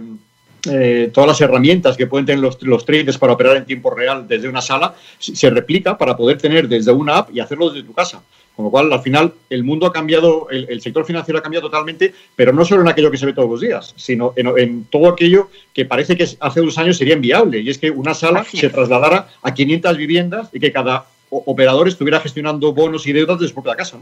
todas 0.62 1.28
las 1.28 1.42
herramientas 1.42 1.98
que 1.98 2.08
pueden 2.08 2.26
tener 2.26 2.40
los, 2.42 2.62
los, 2.62 2.86
traders 2.86 3.18
para 3.18 3.34
operar 3.34 3.58
en 3.58 3.66
tiempo 3.66 3.90
real 3.90 4.28
desde 4.28 4.48
una 4.48 4.62
sala 4.62 4.94
se 5.18 5.50
replica 5.50 5.98
para 5.98 6.16
poder 6.16 6.38
tener 6.38 6.68
desde 6.68 6.92
una 6.92 7.18
app 7.18 7.30
y 7.34 7.40
hacerlo 7.40 7.70
desde 7.70 7.88
tu 7.88 7.94
casa. 7.94 8.22
Con 8.56 8.66
lo 8.66 8.72
cual, 8.72 8.92
al 8.92 9.02
final, 9.02 9.34
el 9.50 9.64
mundo 9.64 9.86
ha 9.86 9.94
cambiado, 9.94 10.50
el, 10.50 10.82
sector 10.82 11.06
financiero 11.06 11.40
ha 11.40 11.42
cambiado 11.42 11.68
totalmente, 11.68 12.14
pero 12.36 12.52
no 12.52 12.66
solo 12.66 12.82
en 12.82 12.90
aquello 12.90 13.10
que 13.10 13.18
se 13.18 13.26
ve 13.26 13.34
todos 13.34 13.50
los 13.50 13.62
días, 13.62 13.94
sino 13.96 14.34
en, 14.36 14.86
todo 14.86 15.10
aquello 15.10 15.50
que 15.74 15.86
parece 15.86 16.18
que 16.18 16.28
hace 16.40 16.62
unos 16.62 16.78
años 16.78 16.98
sería 16.98 17.16
inviable, 17.16 17.60
y 17.60 17.70
es 17.70 17.78
que 17.78 17.90
una 17.90 18.14
sala 18.14 18.44
se 18.44 18.70
trasladara 18.70 19.30
a 19.42 19.54
500 19.54 19.98
viviendas 19.98 20.50
y 20.52 20.60
que 20.60 20.72
cada 20.72 21.06
operador 21.30 21.88
estuviera 21.88 22.20
gestionando 22.20 22.74
bonos 22.74 23.08
y 23.08 23.14
deudas 23.14 23.40
desde 23.40 23.50
su 23.50 23.56
propia 23.56 23.76
casa. 23.76 23.98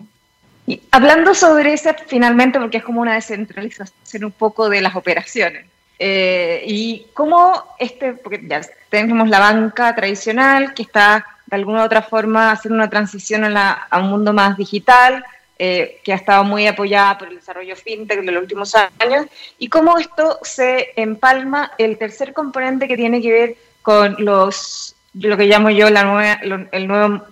Y 0.66 0.82
hablando 0.92 1.36
sobre 1.36 1.74
eso, 1.74 1.92
finalmente, 2.08 2.60
porque 2.60 2.78
es 2.78 2.84
como 2.84 3.02
una 3.02 3.14
descentralización 3.14 4.24
un 4.24 4.32
poco 4.32 4.68
de 4.68 4.82
las 4.82 4.96
operaciones. 4.96 5.66
Eh, 6.02 6.64
y 6.66 7.08
cómo 7.14 7.76
este, 7.78 8.14
porque 8.14 8.40
ya 8.48 8.62
tenemos 8.88 9.28
la 9.28 9.40
banca 9.40 9.94
tradicional 9.94 10.74
que 10.74 10.84
está 10.84 11.26
de 11.46 11.58
alguna 11.58 11.82
u 11.82 11.86
otra 11.86 12.02
forma 12.02 12.52
haciendo 12.52 12.76
una 12.76 12.90
transición 12.90 13.44
a, 13.58 13.88
un 13.98 14.10
mundo 14.10 14.32
más 14.32 14.56
digital, 14.56 15.26
eh, 15.58 16.00
que 16.04 16.14
ha 16.14 16.16
estado 16.16 16.46
muy 16.46 16.68
apoyada 16.68 17.18
por 17.18 17.28
el 17.28 17.36
desarrollo 17.36 17.76
fintech 17.76 18.22
de 18.22 18.32
los 18.32 18.44
últimos 18.44 18.74
años, 18.76 19.26
y 19.58 19.68
cómo 19.68 19.98
esto 19.98 20.40
se 20.42 20.94
empalma 20.96 21.72
el 21.78 21.98
tercer 21.98 22.32
componente 22.32 22.88
que 22.88 22.96
tiene 22.96 23.22
que 23.22 23.32
ver 23.32 23.56
con 23.82 24.16
los, 24.20 24.96
lo 25.16 25.36
que 25.36 25.48
llamo 25.48 25.70
yo 25.70 25.90
la 25.90 26.40
el 26.72 26.88
nuevo 26.88 27.24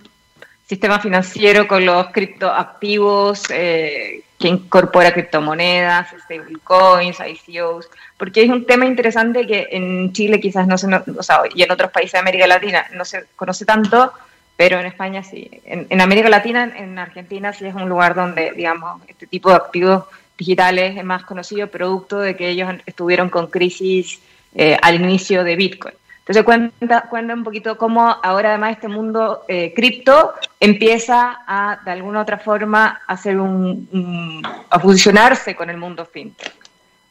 sistema 0.66 1.00
financiero, 1.00 1.66
con 1.66 1.86
los 1.86 2.08
criptoactivos, 2.08 3.44
eh, 3.50 4.22
que 4.38 4.48
incorpora 4.48 5.12
criptomonedas, 5.12 6.08
stablecoins, 6.24 7.18
ICOs, 7.20 7.90
porque 8.16 8.42
es 8.42 8.50
un 8.50 8.64
tema 8.64 8.86
interesante 8.86 9.46
que 9.46 9.68
en 9.72 10.12
Chile 10.12 10.40
quizás 10.40 10.66
no 10.66 10.78
se, 10.78 10.86
o 10.94 11.22
sea, 11.22 11.42
y 11.52 11.62
en 11.62 11.70
otros 11.72 11.90
países 11.90 12.12
de 12.12 12.18
América 12.18 12.46
Latina 12.46 12.86
no 12.94 13.04
se 13.04 13.24
conoce 13.34 13.64
tanto, 13.64 14.12
pero 14.56 14.78
en 14.78 14.86
España 14.86 15.22
sí. 15.22 15.50
En, 15.64 16.00
América 16.00 16.28
Latina, 16.28 16.72
en 16.76 16.98
Argentina 16.98 17.52
sí 17.52 17.66
es 17.66 17.74
un 17.74 17.88
lugar 17.88 18.14
donde, 18.14 18.52
digamos, 18.52 19.02
este 19.08 19.26
tipo 19.26 19.50
de 19.50 19.56
activos 19.56 20.04
digitales 20.36 20.96
es 20.96 21.04
más 21.04 21.24
conocido, 21.24 21.66
producto 21.66 22.20
de 22.20 22.36
que 22.36 22.48
ellos 22.48 22.72
estuvieron 22.86 23.30
con 23.30 23.48
crisis 23.48 24.20
eh, 24.54 24.76
al 24.80 24.96
inicio 24.96 25.42
de 25.42 25.56
Bitcoin. 25.56 25.94
Entonces 26.28 26.44
cuenta, 26.44 27.06
cuenta 27.08 27.32
un 27.32 27.42
poquito 27.42 27.78
cómo 27.78 28.02
ahora 28.22 28.50
además 28.50 28.72
este 28.72 28.88
mundo 28.88 29.44
eh, 29.48 29.72
cripto 29.74 30.34
empieza 30.60 31.38
a 31.46 31.80
de 31.82 31.90
alguna 31.90 32.20
otra 32.20 32.36
forma 32.36 33.00
a 33.06 33.14
hacer 33.14 33.38
un, 33.38 34.42
a 34.68 34.78
fusionarse 34.78 35.56
con 35.56 35.70
el 35.70 35.78
mundo 35.78 36.04
fintech 36.04 36.52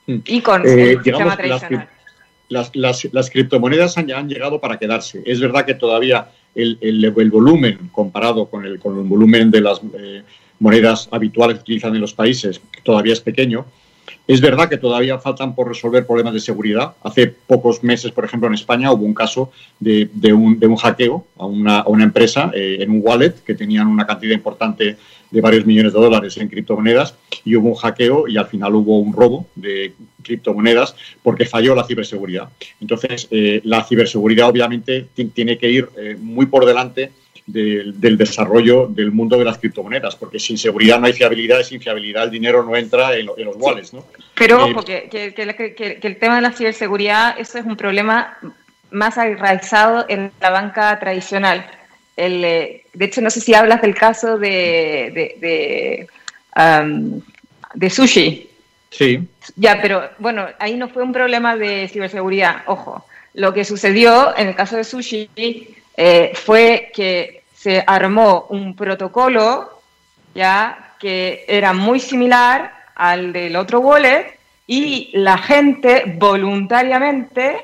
mm. 0.06 0.18
y 0.24 0.42
con 0.42 0.68
eh, 0.68 0.92
el 0.92 1.04
sistema 1.04 1.36
tradicional. 1.36 1.90
Las, 2.50 2.72
las, 3.12 3.30
criptomonedas 3.32 3.98
han, 3.98 4.10
han, 4.12 4.30
llegado 4.30 4.62
para 4.62 4.78
quedarse. 4.78 5.24
Es 5.26 5.42
verdad 5.42 5.66
que 5.66 5.74
todavía 5.74 6.30
el, 6.54 6.78
el, 6.80 7.32
volumen 7.32 7.90
comparado 7.92 8.46
con 8.46 8.66
el, 8.66 8.80
con 8.80 9.00
el 9.00 9.04
volumen 9.04 9.50
de 9.50 9.62
las 9.62 9.82
eh, 9.98 10.22
monedas 10.60 11.10
habituales 11.12 11.58
que 11.58 11.64
utilizan 11.64 11.96
en 11.96 12.02
los 12.02 12.14
países 12.14 12.62
todavía 12.84 13.14
es 13.14 13.22
pequeño, 13.22 13.66
es 14.28 14.42
verdad 14.42 14.70
que 14.70 14.78
todavía 14.78 15.18
faltan 15.20 15.56
por 15.56 15.68
resolver 15.68 16.06
problemas 16.06 16.34
de 16.34 16.40
seguridad. 16.40 16.94
Hace 17.04 17.28
pocos 17.28 17.84
meses, 17.84 18.12
por 18.12 18.26
ejemplo, 18.26 18.48
en 18.48 18.56
España 18.56 18.92
hubo 18.92 19.06
un 19.06 19.14
caso 19.14 19.52
de, 19.80 20.10
un, 20.34 20.76
hackeo 20.76 21.26
a 21.38 21.46
una, 21.46 22.04
empresa 22.04 22.52
eh, 22.54 22.78
en 22.80 22.92
un 22.92 23.02
wallet 23.04 23.36
que 23.46 23.54
tenían 23.54 23.88
una 23.88 24.06
cantidad 24.06 24.34
importante 24.34 24.98
de 25.30 25.42
varios 25.42 25.66
millones 25.66 25.94
de 25.94 26.00
dólares 26.00 26.38
en 26.38 26.48
criptomonedas 26.48 27.16
y 27.44 27.56
hubo 27.56 27.70
un 27.70 27.76
hackeo 27.76 28.28
y 28.28 28.38
al 28.38 28.48
final 28.48 28.76
hubo 28.76 29.00
un 29.00 29.14
robo 29.14 29.48
de 29.56 29.94
criptomonedas 30.22 30.96
porque 31.22 31.46
falló 31.46 31.76
la 31.76 31.84
ciberseguridad. 31.84 32.50
Entonces, 32.80 33.28
eh, 33.32 33.62
la 33.64 33.84
ciberseguridad 33.84 34.50
obviamente 34.50 35.08
tiene 35.34 35.58
que 35.58 35.70
ir 35.70 35.90
eh, 35.98 36.16
muy 36.20 36.46
por 36.46 36.66
delante 36.66 37.12
del, 37.48 38.18
desarrollo 38.18 38.88
del 38.88 39.12
mundo 39.12 39.38
de 39.38 39.46
las 39.46 39.58
criptomonedas, 39.58 40.16
porque 40.16 40.38
sin 40.38 40.58
seguridad 40.58 41.00
no 41.00 41.08
hay 41.08 41.14
fiabilidad 41.14 41.62
y 41.62 41.64
sin 41.64 41.82
fiabilidad 41.82 42.26
el 42.26 42.32
dinero 42.32 42.64
no 42.64 42.76
entra 42.76 43.16
en, 43.16 43.26
los 43.26 43.56
wallets. 43.56 43.94
¿no? 43.94 44.06
Pero 44.36 44.66
ojo, 44.66 44.84
eh, 44.88 45.08
que, 45.10 46.00
el 46.02 46.18
tema 46.18 46.36
de 46.36 46.42
la 46.42 46.52
ciberseguridad, 46.52 47.40
eso 47.40 47.58
es 47.58 47.66
un 47.66 47.78
problema 47.78 48.38
más 48.92 49.18
arraigado 49.18 50.06
en 50.10 50.32
la 50.42 50.50
banca 50.50 51.00
tradicional. 51.00 51.66
El, 52.18 52.44
eh, 52.44 52.84
de 52.94 53.06
hecho, 53.06 53.22
no 53.22 53.30
sé 53.30 53.40
si 53.40 53.54
hablas 53.54 53.82
del 53.82 53.96
caso 53.96 54.38
de, 54.38 55.38
de, 55.40 56.08
de 57.74 57.90
sushi. 57.90 58.50
Sí. 58.90 59.28
Ya, 59.56 59.82
pero 59.82 60.10
bueno, 60.20 60.48
ahí 60.60 60.76
no 60.76 60.90
fue 60.90 61.04
un 61.04 61.14
problema 61.14 61.56
de 61.56 61.88
ciberseguridad, 61.88 62.64
ojo. 62.66 63.06
Lo 63.34 63.54
que 63.54 63.64
sucedió 63.64 64.36
en 64.36 64.48
el 64.50 64.56
caso 64.56 64.76
de 64.78 64.84
sushi 64.84 65.30
eh, 66.00 66.32
fue 66.36 66.92
que 66.94 67.37
se 67.68 67.84
armó 67.86 68.46
un 68.50 68.78
protocolo 68.78 69.82
ya 70.34 70.94
que 71.02 71.44
era 71.50 71.74
muy 71.74 72.00
similar 72.00 72.72
al 72.96 73.34
del 73.34 73.58
otro 73.58 73.82
wallet 73.82 74.40
y 74.66 75.10
la 75.12 75.38
gente 75.38 76.04
voluntariamente 76.16 77.58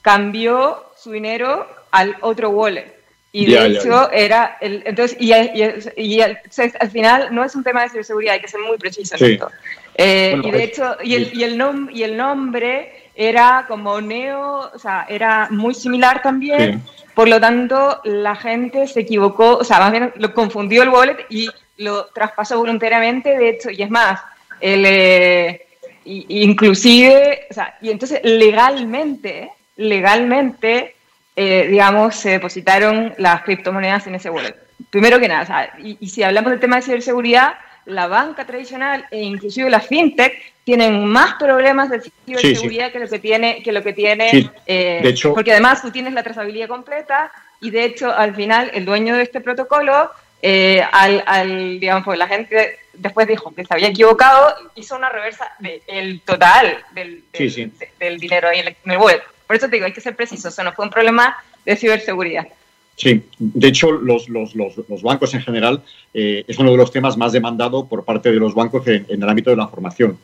cambió 0.00 0.92
su 0.96 1.12
dinero 1.12 1.66
al 1.90 2.16
otro 2.22 2.48
wallet. 2.48 2.90
Y 3.32 3.52
de 3.52 3.66
hecho 3.66 4.10
era 4.10 4.56
el, 4.62 4.82
entonces 4.86 5.18
y, 5.20 5.30
y, 5.34 6.20
al 6.22 6.90
final 6.90 7.28
no 7.30 7.44
es 7.44 7.54
un 7.54 7.62
tema 7.62 7.82
de 7.82 7.90
ciberseguridad, 7.90 8.36
hay 8.36 8.40
que 8.40 8.48
ser 8.48 8.60
muy 8.60 8.78
preciso 8.78 9.14
en 9.16 9.32
esto. 9.32 9.50
Eh, 9.94 10.40
y 10.42 10.50
de 10.50 10.64
hecho 10.64 10.96
y 11.02 11.14
el, 11.14 11.30
y, 11.34 11.44
el 11.44 11.90
y 11.92 12.02
el 12.02 12.16
nombre 12.16 13.10
era 13.14 13.66
como 13.68 14.00
neo, 14.00 14.70
o 14.72 14.78
sea, 14.78 15.04
era 15.08 15.48
muy 15.50 15.74
similar 15.74 16.22
también. 16.22 16.82
Por 17.14 17.28
lo 17.28 17.38
tanto, 17.38 18.00
la 18.04 18.34
gente 18.34 18.86
se 18.86 19.00
equivocó, 19.00 19.58
o 19.58 19.64
sea, 19.64 19.78
más 19.78 19.92
bien 19.92 20.12
lo 20.16 20.32
confundió 20.32 20.82
el 20.82 20.88
wallet 20.88 21.26
y 21.28 21.50
lo 21.76 22.06
traspasó 22.06 22.58
voluntariamente, 22.58 23.36
de 23.36 23.50
hecho, 23.50 23.70
y 23.70 23.82
es 23.82 23.90
más, 23.90 24.20
el, 24.60 24.84
eh, 24.86 25.66
inclusive, 26.04 27.46
o 27.50 27.54
sea, 27.54 27.76
y 27.82 27.90
entonces 27.90 28.20
legalmente, 28.22 29.50
legalmente, 29.76 30.94
eh, 31.36 31.66
digamos, 31.68 32.14
se 32.16 32.30
depositaron 32.30 33.12
las 33.18 33.42
criptomonedas 33.42 34.06
en 34.06 34.14
ese 34.14 34.30
wallet. 34.30 34.56
Primero 34.88 35.20
que 35.20 35.28
nada, 35.28 35.42
o 35.42 35.46
sea, 35.46 35.74
y 35.78 36.08
si 36.08 36.22
hablamos 36.22 36.52
del 36.52 36.60
tema 36.60 36.76
de 36.76 36.82
ciberseguridad, 36.82 37.54
la 37.86 38.06
banca 38.06 38.46
tradicional 38.46 39.06
e 39.10 39.20
inclusive 39.20 39.70
la 39.70 39.80
fintech 39.80 40.52
tienen 40.64 41.04
más 41.04 41.34
problemas 41.34 41.90
de 41.90 42.00
ciberseguridad 42.24 42.92
que 42.92 42.98
lo 42.98 43.08
que 43.08 43.18
tiene, 43.18 43.62
que 43.62 43.72
lo 43.72 43.82
que 43.82 43.92
tiene 43.92 44.50
eh, 44.66 45.14
porque 45.34 45.52
además 45.52 45.82
tú 45.82 45.90
tienes 45.90 46.12
la 46.12 46.22
trazabilidad 46.22 46.68
completa 46.68 47.32
y 47.60 47.70
de 47.70 47.84
hecho 47.84 48.10
al 48.12 48.34
final 48.34 48.70
el 48.74 48.84
dueño 48.84 49.16
de 49.16 49.22
este 49.22 49.40
protocolo, 49.40 50.10
eh, 50.42 50.82
al, 50.92 51.80
digamos, 51.80 52.04
pues 52.04 52.18
la 52.18 52.28
gente 52.28 52.78
después 52.92 53.26
dijo 53.26 53.54
que 53.54 53.64
se 53.64 53.74
había 53.74 53.88
equivocado, 53.88 54.54
hizo 54.74 54.96
una 54.96 55.08
reversa 55.08 55.52
del 55.58 56.20
total 56.22 56.78
del, 56.92 57.24
del, 57.98 58.18
dinero 58.18 58.48
ahí 58.48 58.60
en 58.60 58.90
el 58.90 58.98
web. 58.98 59.20
Por 59.46 59.56
eso 59.56 59.66
te 59.66 59.76
digo, 59.76 59.86
hay 59.86 59.92
que 59.92 60.00
ser 60.00 60.16
preciso, 60.16 60.48
eso 60.48 60.62
no 60.62 60.72
fue 60.72 60.84
un 60.84 60.90
problema 60.90 61.36
de 61.64 61.76
ciberseguridad. 61.76 62.46
Sí, 63.00 63.22
de 63.38 63.68
hecho, 63.68 63.92
los, 63.92 64.28
los, 64.28 64.54
los, 64.54 65.02
bancos 65.02 65.32
en 65.32 65.40
general 65.40 65.82
eh, 66.12 66.44
es 66.46 66.58
uno 66.58 66.72
de 66.72 66.76
los 66.76 66.92
temas 66.92 67.16
más 67.16 67.32
demandados 67.32 67.86
por 67.88 68.04
parte 68.04 68.30
de 68.30 68.36
los 68.36 68.54
bancos 68.54 68.86
en, 68.88 69.06
el 69.08 69.26
ámbito 69.26 69.48
de 69.48 69.56
la 69.56 69.68
formación, 69.68 70.18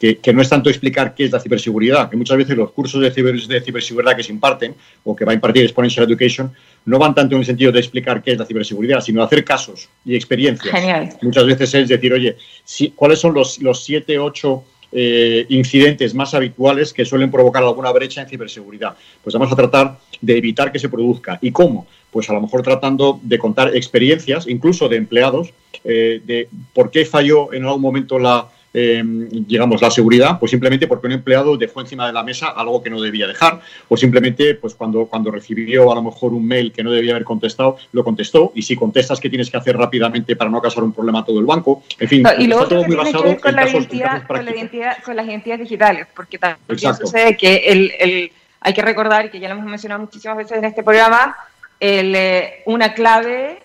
que, 0.00 0.16
que, 0.16 0.32
no 0.32 0.40
es 0.40 0.48
tanto 0.48 0.70
explicar 0.70 1.14
qué 1.14 1.26
es 1.26 1.30
la 1.30 1.40
ciberseguridad, 1.40 2.08
que 2.08 2.16
muchas 2.16 2.38
veces 2.38 2.56
los 2.56 2.72
cursos 2.72 3.02
de, 3.02 3.10
de 3.10 3.60
ciberseguridad 3.60 4.16
que 4.16 4.22
se 4.22 4.32
imparten 4.32 4.74
o 5.04 5.14
que 5.14 5.26
va 5.26 5.32
a 5.32 5.34
impartir 5.34 5.64
Exponential 5.64 6.06
Education 6.06 6.50
no 6.86 6.98
van 6.98 7.14
tanto 7.14 7.34
en 7.34 7.40
el 7.40 7.46
sentido 7.46 7.70
de 7.70 7.80
explicar 7.80 8.22
qué 8.22 8.32
es 8.32 8.38
la 8.38 8.46
ciberseguridad, 8.46 9.02
sino 9.02 9.22
hacer 9.22 9.44
casos 9.44 9.90
y 10.02 10.14
experiencias. 10.14 10.74
Genial. 10.74 11.10
Muchas 11.20 11.44
veces 11.44 11.74
es 11.74 11.88
decir, 11.90 12.14
oye, 12.14 12.38
si, 12.64 12.92
¿cuáles 12.92 13.18
son 13.18 13.34
los, 13.34 13.60
los 13.60 13.84
siete, 13.84 14.18
ocho 14.18 14.64
eh, 14.90 15.44
incidentes 15.50 16.14
más 16.14 16.32
habituales 16.32 16.94
que 16.94 17.04
suelen 17.04 17.30
provocar 17.30 17.62
alguna 17.62 17.92
brecha 17.92 18.22
en 18.22 18.28
ciberseguridad? 18.30 18.96
Pues 19.22 19.34
vamos 19.34 19.52
a 19.52 19.56
tratar 19.56 19.98
de 20.18 20.38
evitar 20.38 20.72
que 20.72 20.78
se 20.78 20.88
produzca. 20.88 21.38
¿Y 21.42 21.52
cómo? 21.52 21.86
Pues 22.12 22.28
a 22.30 22.34
lo 22.34 22.40
mejor 22.40 22.62
tratando 22.62 23.18
de 23.22 23.38
contar 23.38 23.74
experiencias, 23.74 24.46
incluso 24.46 24.88
de 24.88 24.96
empleados, 24.96 25.52
eh, 25.82 26.20
de 26.24 26.48
por 26.74 26.90
qué 26.90 27.04
falló 27.04 27.52
en 27.52 27.64
algún 27.64 27.80
momento 27.80 28.18
la, 28.18 28.48
eh, 28.74 29.02
digamos, 29.04 29.82
la 29.82 29.90
seguridad, 29.90 30.38
pues 30.38 30.50
simplemente 30.50 30.86
porque 30.86 31.06
un 31.06 31.14
empleado 31.14 31.56
dejó 31.56 31.80
encima 31.80 32.06
de 32.06 32.12
la 32.12 32.22
mesa 32.22 32.48
algo 32.48 32.82
que 32.82 32.90
no 32.90 33.00
debía 33.00 33.26
dejar, 33.26 33.60
o 33.88 33.96
simplemente, 33.96 34.54
pues 34.54 34.74
cuando, 34.74 35.06
cuando 35.06 35.30
recibió 35.30 35.90
a 35.90 35.94
lo 35.94 36.02
mejor 36.02 36.32
un 36.32 36.46
mail 36.46 36.72
que 36.72 36.82
no 36.82 36.90
debía 36.90 37.12
haber 37.12 37.24
contestado, 37.24 37.76
lo 37.92 38.04
contestó, 38.04 38.52
y 38.54 38.62
si 38.62 38.76
contestas, 38.76 39.18
¿qué 39.18 39.28
tienes 39.28 39.50
que 39.50 39.56
hacer 39.56 39.76
rápidamente 39.76 40.36
para 40.36 40.50
no 40.50 40.60
causar 40.60 40.84
un 40.84 40.92
problema 40.92 41.20
a 41.20 41.24
todo 41.24 41.40
el 41.40 41.46
banco? 41.46 41.82
En 41.98 42.08
fin, 42.08 42.26
y 42.38 42.50
está 42.50 42.68
todo 42.68 42.84
muy 42.84 42.96
basado 42.96 43.38
con, 43.40 43.56
la 43.56 43.68
identidad, 43.68 44.26
con, 44.26 44.44
la 44.44 44.50
identidad, 44.54 45.02
con 45.02 45.16
las 45.16 45.26
identidades 45.26 45.62
digitales, 45.62 46.06
porque 46.14 46.38
también 46.38 46.94
sucede 46.94 47.36
que 47.36 47.56
el, 47.56 47.92
el, 47.98 48.32
hay 48.60 48.74
que 48.74 48.82
recordar, 48.82 49.30
que 49.30 49.40
ya 49.40 49.48
lo 49.48 49.54
hemos 49.54 49.66
mencionado 49.66 50.02
muchísimas 50.02 50.36
veces 50.36 50.58
en 50.58 50.64
este 50.64 50.82
programa, 50.82 51.36
eh, 51.84 52.62
una 52.66 52.94
clave, 52.94 53.60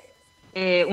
eh, 0.56 0.86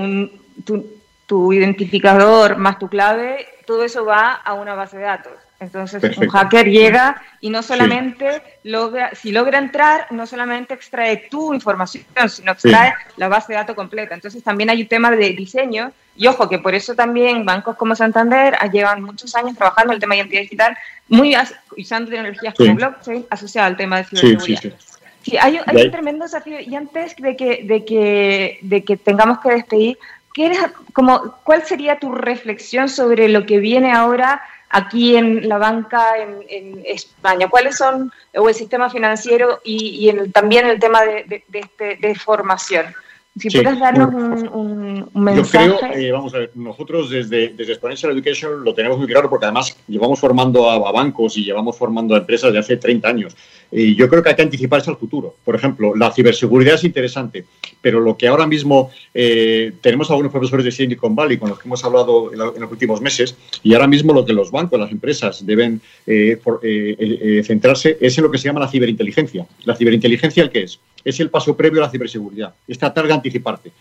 tu, 1.26 1.52
identificador 1.54 2.58
más 2.58 2.78
tu 2.78 2.88
clave, 2.88 3.46
todo 3.66 3.82
eso 3.82 4.04
va 4.04 4.32
a 4.32 4.52
una 4.52 4.74
base 4.74 4.98
de 4.98 5.04
datos. 5.04 5.32
Entonces, 5.58 6.18
un 6.18 6.28
hacker 6.28 6.66
llega 6.66 7.22
y 7.40 7.48
no 7.48 7.62
solamente 7.62 8.42
logra, 8.62 9.14
si 9.14 9.32
logra 9.32 9.56
entrar, 9.56 10.06
no 10.10 10.26
solamente 10.26 10.74
extrae 10.74 11.28
tu 11.30 11.54
información, 11.54 12.04
sino 12.28 12.52
extrae 12.52 12.92
la 13.16 13.28
base 13.28 13.54
de 13.54 13.58
datos 13.58 13.74
completa. 13.74 14.14
Entonces, 14.14 14.42
también 14.42 14.68
hay 14.68 14.82
un 14.82 14.88
tema 14.88 15.10
de 15.10 15.30
diseño. 15.30 15.92
Y 16.16 16.26
ojo, 16.26 16.46
que 16.46 16.58
por 16.58 16.74
eso 16.74 16.94
también 16.94 17.46
bancos 17.46 17.76
como 17.76 17.96
Santander 17.96 18.54
llevan 18.70 19.02
muchos 19.02 19.34
años 19.34 19.56
trabajando 19.56 19.92
en 19.92 19.96
el 19.96 20.00
tema 20.00 20.14
de 20.14 20.20
identidad 20.20 20.42
digital, 20.42 20.76
muy 21.08 21.34
usando 21.78 22.10
tecnologías 22.10 22.54
como 22.54 22.74
blockchain 22.74 23.26
asociada 23.30 23.68
al 23.68 23.78
tema 23.78 23.96
de 23.96 24.04
ciberseguridad. 24.04 24.74
Sí, 25.24 25.36
hay, 25.38 25.58
hay 25.66 25.86
un 25.86 25.90
tremendo 25.90 26.24
desafío. 26.24 26.60
Y 26.60 26.74
antes 26.74 27.16
de 27.16 27.34
que, 27.36 27.64
de 27.64 27.84
que, 27.84 28.58
de 28.60 28.84
que 28.84 28.96
tengamos 28.96 29.40
que 29.40 29.50
despedir, 29.50 29.98
como, 30.92 31.36
¿cuál 31.44 31.64
sería 31.64 31.98
tu 31.98 32.12
reflexión 32.12 32.88
sobre 32.88 33.28
lo 33.28 33.46
que 33.46 33.58
viene 33.58 33.92
ahora 33.92 34.42
aquí 34.68 35.16
en 35.16 35.48
la 35.48 35.58
banca 35.58 36.18
en, 36.18 36.82
España? 36.84 37.48
¿Cuáles 37.48 37.76
son, 37.76 38.12
o 38.36 38.48
el 38.48 38.54
sistema 38.54 38.90
financiero 38.90 39.60
y, 39.64 40.10
y 40.10 40.28
también 40.30 40.66
el 40.66 40.80
tema 40.80 41.02
de, 41.02 41.44
este, 41.52 41.96
de 41.96 42.14
formación? 42.14 42.94
Si 43.36 43.50
puedes 43.50 43.80
darnos 43.80 44.42
un, 44.52 45.10
mensaje. 45.12 45.66
Yo 45.66 45.78
creo, 45.78 45.92
eh, 45.92 46.12
vamos 46.12 46.32
a 46.34 46.38
ver, 46.38 46.52
nosotros 46.54 47.10
desde, 47.10 47.48
desde 47.48 47.72
Exponential 47.72 48.12
Education 48.12 48.62
lo 48.62 48.72
tenemos 48.74 48.96
muy 48.96 49.08
claro 49.08 49.28
porque 49.28 49.46
además 49.46 49.76
llevamos 49.88 50.20
formando 50.20 50.70
a, 50.70 50.92
bancos 50.92 51.36
y 51.36 51.44
llevamos 51.44 51.76
formando 51.76 52.14
a 52.14 52.18
empresas 52.18 52.52
de 52.52 52.60
hace 52.60 52.76
30 52.76 53.08
años. 53.08 53.36
Y 53.72 53.96
yo 53.96 54.08
creo 54.08 54.22
que 54.22 54.28
hay 54.28 54.36
que 54.36 54.42
anticiparse 54.42 54.88
al 54.88 54.98
futuro. 54.98 55.34
Por 55.44 55.56
ejemplo, 55.56 55.96
la 55.96 56.12
ciberseguridad 56.12 56.74
es 56.74 56.84
interesante, 56.84 57.44
pero 57.82 57.98
lo 57.98 58.16
que 58.16 58.28
ahora 58.28 58.46
mismo 58.46 58.90
eh, 59.12 59.72
tenemos 59.80 60.08
algunos 60.10 60.30
profesores 60.30 60.64
de 60.64 60.70
Silicon 60.70 61.16
Valley 61.16 61.36
con 61.36 61.48
los 61.48 61.58
que 61.58 61.66
hemos 61.66 61.84
hablado 61.84 62.32
en, 62.32 62.38
los 62.38 62.70
últimos 62.70 63.00
meses, 63.00 63.36
y 63.64 63.74
ahora 63.74 63.88
mismo 63.88 64.12
lo 64.12 64.24
que 64.24 64.32
los 64.32 64.52
bancos, 64.52 64.78
las 64.78 64.92
empresas 64.92 65.44
deben 65.44 65.80
eh, 66.06 66.38
centrarse 67.44 67.98
es 68.00 68.16
en 68.16 68.24
lo 68.24 68.30
que 68.30 68.38
se 68.38 68.44
llama 68.44 68.60
la 68.60 68.68
ciberinteligencia. 68.68 69.44
La 69.64 69.74
ciberinteligencia, 69.74 70.44
¿el 70.44 70.50
qué 70.50 70.62
es? 70.62 70.78
Es 71.04 71.18
el 71.18 71.30
paso 71.30 71.56
previo 71.56 71.82
a 71.82 71.86
la 71.86 71.90
ciberseguridad. 71.90 72.54
Esta 72.68 72.94
targa 72.94 73.14
anticiparte. 73.24 73.72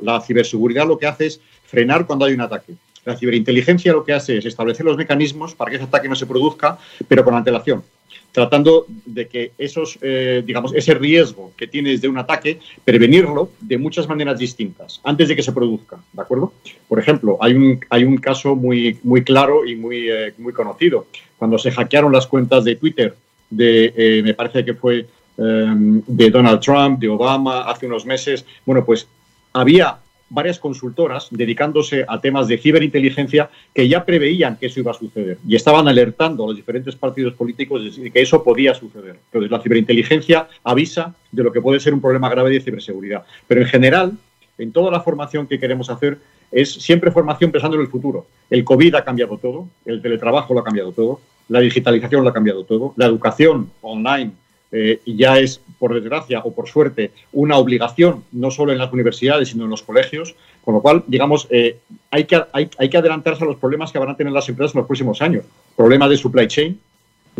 La 0.00 0.20
ciberseguridad 0.20 0.86
lo 0.86 0.98
que 0.98 1.06
hace 1.06 1.26
es 1.26 1.40
frenar 1.66 2.06
cuando 2.06 2.24
hay 2.24 2.34
un 2.34 2.40
ataque. 2.40 2.74
La 3.04 3.16
ciberinteligencia 3.16 3.92
lo 3.92 4.04
que 4.04 4.12
hace 4.12 4.38
es 4.38 4.46
establecer 4.46 4.86
los 4.86 4.96
mecanismos 4.96 5.56
para 5.56 5.70
que 5.70 5.76
ese 5.76 5.86
ataque 5.86 6.08
no 6.08 6.14
se 6.14 6.26
produzca, 6.26 6.78
pero 7.08 7.24
con 7.24 7.34
antelación, 7.34 7.82
tratando 8.30 8.86
de 9.04 9.26
que 9.26 9.50
esos, 9.58 9.98
eh, 10.02 10.40
digamos, 10.46 10.72
ese 10.72 10.94
riesgo 10.94 11.52
que 11.56 11.66
tienes 11.66 12.00
de 12.00 12.06
un 12.06 12.16
ataque, 12.16 12.60
prevenirlo 12.84 13.50
de 13.60 13.76
muchas 13.76 14.08
maneras 14.08 14.38
distintas, 14.38 15.00
antes 15.02 15.28
de 15.28 15.34
que 15.34 15.42
se 15.42 15.50
produzca, 15.50 15.98
¿de 16.12 16.22
acuerdo? 16.22 16.52
Por 16.86 17.00
ejemplo, 17.00 17.38
hay 17.40 17.54
un, 17.54 17.80
hay 17.90 18.04
un 18.04 18.18
caso 18.18 18.54
muy, 18.54 19.00
muy 19.02 19.24
claro 19.24 19.66
y 19.66 19.74
muy, 19.74 20.08
eh, 20.08 20.32
muy 20.38 20.52
conocido. 20.52 21.06
Cuando 21.38 21.58
se 21.58 21.72
hackearon 21.72 22.12
las 22.12 22.28
cuentas 22.28 22.62
de 22.62 22.76
Twitter, 22.76 23.16
de, 23.50 23.92
eh, 23.96 24.22
me 24.22 24.34
parece 24.34 24.64
que 24.64 24.74
fue 24.74 25.06
de 25.36 26.30
Donald 26.30 26.60
Trump, 26.60 26.98
de 26.98 27.08
Obama, 27.08 27.62
hace 27.62 27.86
unos 27.86 28.04
meses. 28.04 28.44
Bueno, 28.64 28.84
pues 28.84 29.08
había 29.52 29.98
varias 30.32 30.58
consultoras 30.58 31.28
dedicándose 31.30 32.06
a 32.08 32.18
temas 32.18 32.48
de 32.48 32.56
ciberinteligencia 32.56 33.50
que 33.74 33.86
ya 33.86 34.04
preveían 34.04 34.56
que 34.56 34.66
eso 34.66 34.80
iba 34.80 34.90
a 34.90 34.94
suceder 34.94 35.36
y 35.46 35.54
estaban 35.56 35.86
alertando 35.88 36.44
a 36.44 36.46
los 36.48 36.56
diferentes 36.56 36.96
partidos 36.96 37.34
políticos 37.34 37.96
de 37.96 38.10
que 38.10 38.22
eso 38.22 38.42
podía 38.42 38.74
suceder. 38.74 39.16
Entonces, 39.26 39.50
la 39.50 39.60
ciberinteligencia 39.60 40.48
avisa 40.64 41.14
de 41.30 41.42
lo 41.42 41.52
que 41.52 41.60
puede 41.60 41.80
ser 41.80 41.92
un 41.92 42.00
problema 42.00 42.30
grave 42.30 42.50
de 42.50 42.60
ciberseguridad. 42.60 43.24
Pero 43.46 43.60
en 43.60 43.66
general, 43.66 44.12
en 44.56 44.72
toda 44.72 44.90
la 44.90 45.00
formación 45.00 45.46
que 45.46 45.60
queremos 45.60 45.90
hacer, 45.90 46.18
es 46.50 46.72
siempre 46.72 47.10
formación 47.10 47.50
pensando 47.50 47.76
en 47.76 47.82
el 47.82 47.88
futuro. 47.88 48.26
El 48.48 48.64
COVID 48.64 48.94
ha 48.94 49.04
cambiado 49.04 49.36
todo, 49.36 49.68
el 49.84 50.00
teletrabajo 50.00 50.54
lo 50.54 50.60
ha 50.60 50.64
cambiado 50.64 50.92
todo, 50.92 51.20
la 51.48 51.60
digitalización 51.60 52.22
lo 52.22 52.30
ha 52.30 52.34
cambiado 52.34 52.64
todo, 52.64 52.94
la 52.96 53.06
educación 53.06 53.70
online 53.82 54.32
eh, 54.72 55.00
ya 55.04 55.38
es, 55.38 55.60
por 55.78 55.94
desgracia 55.94 56.40
o 56.40 56.52
por 56.54 56.68
suerte, 56.68 57.12
una 57.32 57.56
obligación, 57.58 58.24
no 58.32 58.50
solo 58.50 58.72
en 58.72 58.78
las 58.78 58.92
universidades, 58.92 59.50
sino 59.50 59.64
en 59.64 59.70
los 59.70 59.82
colegios, 59.82 60.34
con 60.64 60.74
lo 60.74 60.80
cual, 60.80 61.04
digamos, 61.06 61.46
eh, 61.50 61.78
hay, 62.10 62.24
que, 62.24 62.42
hay, 62.52 62.88
que 62.88 62.96
adelantarse 62.96 63.44
a 63.44 63.46
los 63.46 63.56
problemas 63.56 63.92
que 63.92 63.98
van 63.98 64.08
a 64.08 64.16
tener 64.16 64.32
las 64.32 64.48
empresas 64.48 64.74
en 64.74 64.80
los 64.80 64.86
próximos 64.86 65.20
años. 65.20 65.44
Problemas 65.76 66.08
de 66.08 66.16
supply 66.16 66.48
chain, 66.48 66.80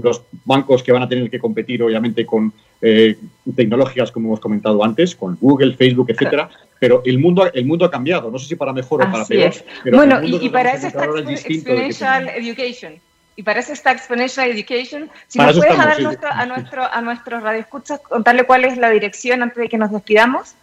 los 0.02 0.22
bancos 0.44 0.82
que 0.82 0.92
van 0.92 1.02
a 1.02 1.08
tener 1.08 1.30
que 1.30 1.38
competir, 1.38 1.82
obviamente, 1.82 2.26
con 2.26 2.52
eh, 2.80 3.16
tecnológicas, 3.54 4.10
como 4.10 4.28
hemos 4.28 4.40
comentado 4.40 4.82
antes, 4.84 5.14
con 5.14 5.38
Google, 5.40 5.74
Facebook, 5.74 6.10
etcétera, 6.10 6.50
pero 6.78 7.02
el 7.04 7.18
mundo, 7.18 7.48
el 7.52 7.64
mundo 7.64 7.84
ha 7.84 7.90
cambiado, 7.90 8.30
no 8.30 8.38
sé 8.38 8.48
si 8.48 8.56
para 8.56 8.72
mejor 8.72 9.02
o 9.02 9.10
para 9.10 9.24
peor. 9.24 9.52
bueno, 9.92 10.20
y, 10.22 10.48
para 10.48 10.72
eso 10.72 10.88
está 10.88 11.04
Education. 12.36 12.94
Y 13.36 13.42
para 13.42 13.60
eso 13.60 13.72
está 13.72 13.92
Exponential 13.92 14.50
Education. 14.50 15.10
Si 15.26 15.38
nos 15.38 15.56
puedes 15.56 15.76
dar 15.76 15.92
a, 15.92 15.98
nuestro, 16.46 16.84
a 16.84 17.00
nuestros 17.00 17.42
radioescuchas, 17.42 18.00
contarle 18.00 18.44
cuál 18.44 18.64
es 18.64 18.76
la 18.76 18.90
dirección 18.90 19.42
antes 19.42 19.58
de 19.58 19.68
que 19.68 19.78
nos 19.78 19.90
despidamos. 19.90 20.54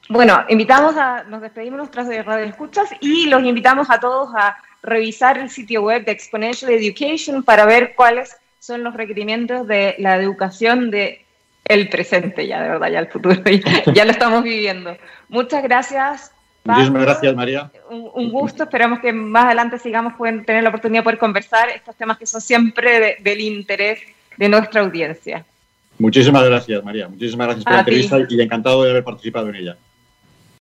Bueno, 0.08 0.44
invitamos 0.48 0.96
a, 0.96 1.22
nos 1.24 1.42
despedimos 1.42 1.78
nuestras 1.78 2.08
radioescuchas 2.26 2.90
y 3.00 3.26
los 3.26 3.44
invitamos 3.44 3.88
a 3.88 4.00
todos 4.00 4.34
a 4.34 4.56
revisar 4.82 5.38
el 5.38 5.48
sitio 5.48 5.82
web 5.82 6.04
de 6.04 6.10
Exponential 6.12 6.72
Education 6.72 7.44
para 7.44 7.64
ver 7.66 7.94
cuáles 7.94 8.36
son 8.58 8.82
los 8.82 8.94
requerimientos 8.94 9.66
de 9.66 9.94
la 9.98 10.16
educación 10.16 10.90
de 10.90 11.21
el 11.74 11.88
presente 11.88 12.46
ya, 12.46 12.62
de 12.62 12.68
verdad, 12.70 12.90
ya 12.90 12.98
el 12.98 13.08
futuro, 13.08 13.36
ya, 13.94 14.04
lo 14.04 14.10
estamos 14.10 14.42
viviendo. 14.42 14.96
Muchas 15.28 15.62
gracias. 15.62 16.32
Muchísimas 16.64 17.02
gracias, 17.02 17.34
María. 17.34 17.70
Un, 17.90 18.30
gusto, 18.30 18.64
esperamos 18.64 19.00
que 19.00 19.12
más 19.12 19.46
adelante 19.46 19.78
sigamos, 19.78 20.14
pueden 20.14 20.44
tener 20.44 20.62
la 20.62 20.68
oportunidad 20.68 21.00
de 21.00 21.04
poder 21.04 21.18
conversar 21.18 21.68
estos 21.70 21.96
temas 21.96 22.18
que 22.18 22.26
son 22.26 22.40
siempre 22.40 23.18
del 23.20 23.40
interés 23.40 24.00
de 24.36 24.48
nuestra 24.48 24.82
audiencia. 24.82 25.44
Muchísimas 25.98 26.44
gracias, 26.44 26.82
María. 26.84 27.08
Muchísimas 27.08 27.46
gracias 27.48 27.64
por 27.64 27.72
la 27.72 27.80
entrevista 27.80 28.18
y 28.28 28.40
encantado 28.40 28.84
de 28.84 28.90
haber 28.90 29.04
participado 29.04 29.48
en 29.48 29.56
ella. 29.56 29.76